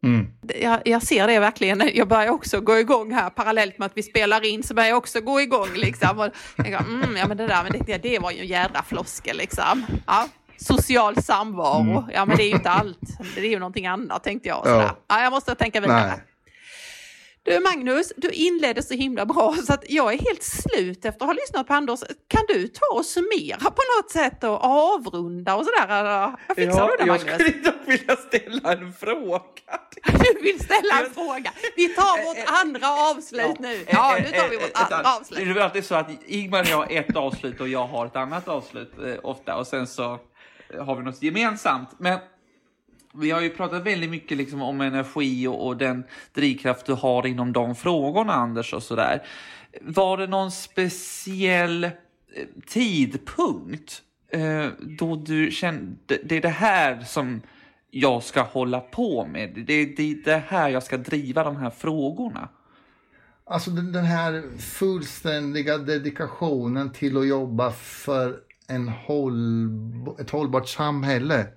[0.04, 0.28] Mm.
[0.62, 1.90] Jag, jag ser det verkligen.
[1.94, 4.98] Jag börjar också gå igång här parallellt med att vi spelar in så börjar jag
[4.98, 6.20] också gå igång liksom.
[6.20, 9.38] Och jag mm, ja men det där men det, det var ju en jädra floskel
[9.38, 9.86] liksom.
[10.08, 10.28] Ja.
[10.58, 13.00] Social samvaro, ja men det är ju inte allt.
[13.36, 14.58] Det är ju någonting annat tänkte jag.
[14.66, 14.82] Sådär.
[14.82, 14.98] Ja.
[15.08, 16.08] Ja, jag måste tänka vidare.
[16.08, 16.20] Nej.
[17.44, 21.30] Du Magnus, du inledde så himla bra så att jag är helt slut efter att
[21.30, 22.00] ha lyssnat på Anders.
[22.28, 26.36] Kan du ta och summera på något sätt och avrunda och sådär?
[26.56, 27.34] Fixar du det jag Magnus?
[27.34, 29.42] skulle dock vilja ställa en fråga.
[30.20, 31.52] Du vill ställa en fråga.
[31.76, 33.86] Vi tar vårt andra avslut nu.
[33.90, 35.40] Ja, nu tar vi vårt andra Det avslut.
[35.40, 38.16] är väl alltid så att Ingmar och jag har ett avslut och jag har ett
[38.16, 40.20] annat avslut eh, ofta och sen så
[40.80, 41.90] har vi något gemensamt.
[41.98, 42.20] Men
[43.14, 46.04] vi har ju pratat väldigt mycket liksom om energi och, och den
[46.34, 49.24] drivkraft du har inom de frågorna Anders och sådär.
[49.82, 51.92] Var det någon speciell eh,
[52.66, 54.02] tidpunkt
[54.32, 57.42] eh, då du kände det är det här som
[57.92, 59.54] jag ska hålla på med.
[59.68, 62.50] Det, det är det här jag ska driva de här frågorna.
[63.46, 69.70] Alltså den, den här fullständiga dedikationen till att jobba för en håll,
[70.20, 71.48] ett hållbart samhälle.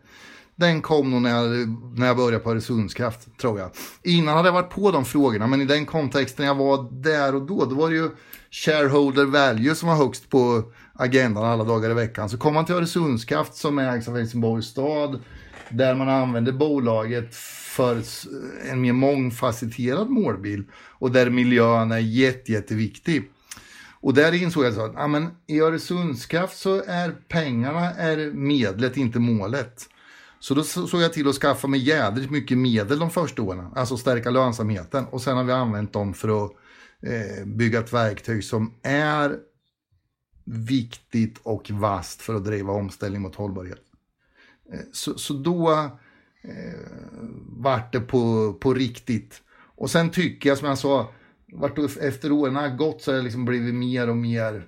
[0.56, 3.70] Den kom nog när jag, när jag började på Öresundskraft, tror jag.
[4.02, 7.42] Innan hade jag varit på de frågorna, men i den kontexten jag var där och
[7.42, 8.10] då, då var det ju
[8.50, 12.28] shareholder value som var högst på agendan alla dagar i veckan.
[12.28, 15.20] Så kom man till Öresundskraft som ägs av Helsingborgs stad,
[15.68, 17.34] där man använder bolaget
[17.76, 18.02] för
[18.70, 23.30] en mer mångfacetterad målbild och där miljön är jätte, jätteviktig.
[24.02, 29.18] Och där insåg jag att ja, men i Öresundskraft så är pengarna är medlet, inte
[29.18, 29.88] målet.
[30.40, 33.96] Så då såg jag till att skaffa mig jädrigt mycket medel de första åren, alltså
[33.96, 35.06] stärka lönsamheten.
[35.06, 36.50] Och sen har vi använt dem för att
[37.02, 39.36] eh, bygga ett verktyg som är
[40.44, 43.82] viktigt och vast för att driva omställning mot hållbarhet.
[44.72, 45.70] Eh, så, så då
[46.42, 46.80] eh,
[47.46, 49.42] vart det på, på riktigt.
[49.76, 51.12] Och sen tycker jag som jag sa,
[51.52, 54.66] vart efter åren har gått så har det liksom blivit mer och mer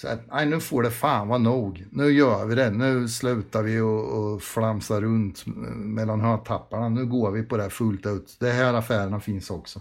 [0.00, 1.86] så att, nej, nu får det fan vara nog.
[1.90, 2.70] Nu gör vi det.
[2.70, 5.46] Nu slutar vi och, och flamsa runt
[5.76, 6.88] mellan hötapparna.
[6.88, 8.36] Nu går vi på det fullt ut.
[8.40, 9.80] Det här affärerna finns också.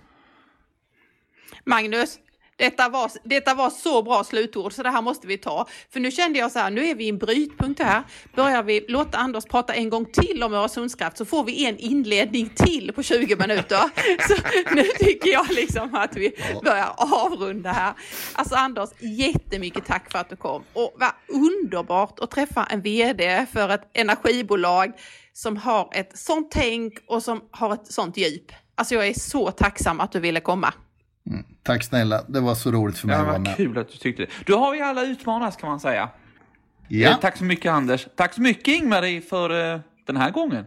[1.64, 2.20] Magnus,
[2.60, 5.68] detta var, detta var så bra slutord så det här måste vi ta.
[5.90, 8.04] För nu kände jag så här, nu är vi i en brytpunkt här.
[8.36, 12.50] Börjar vi låta Anders prata en gång till om Öresundskraft så får vi en inledning
[12.50, 13.80] till på 20 minuter.
[14.28, 14.36] Så
[14.76, 16.32] nu tycker jag liksom att vi
[16.64, 17.94] börjar avrunda här.
[18.34, 23.46] Alltså Anders, jättemycket tack för att du kom och vad underbart att träffa en VD
[23.54, 24.92] för ett energibolag
[25.34, 28.52] som har ett sånt tänk och som har ett sånt djup.
[28.76, 30.74] Alltså jag är så tacksam att du ville komma.
[31.30, 31.46] Mm.
[31.64, 33.56] Tack snälla, det var så roligt för mig ja, att vara med.
[33.58, 34.30] Kul att du tyckte det.
[34.46, 36.10] Du har ju alla utmanats kan man säga.
[36.88, 37.10] Ja.
[37.10, 38.08] Eh, tack så mycket Anders.
[38.16, 40.66] Tack så mycket Ingmarie för eh, den här gången.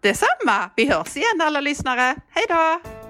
[0.00, 0.70] Detsamma.
[0.76, 2.16] Vi hörs igen alla lyssnare.
[2.28, 3.01] Hej då!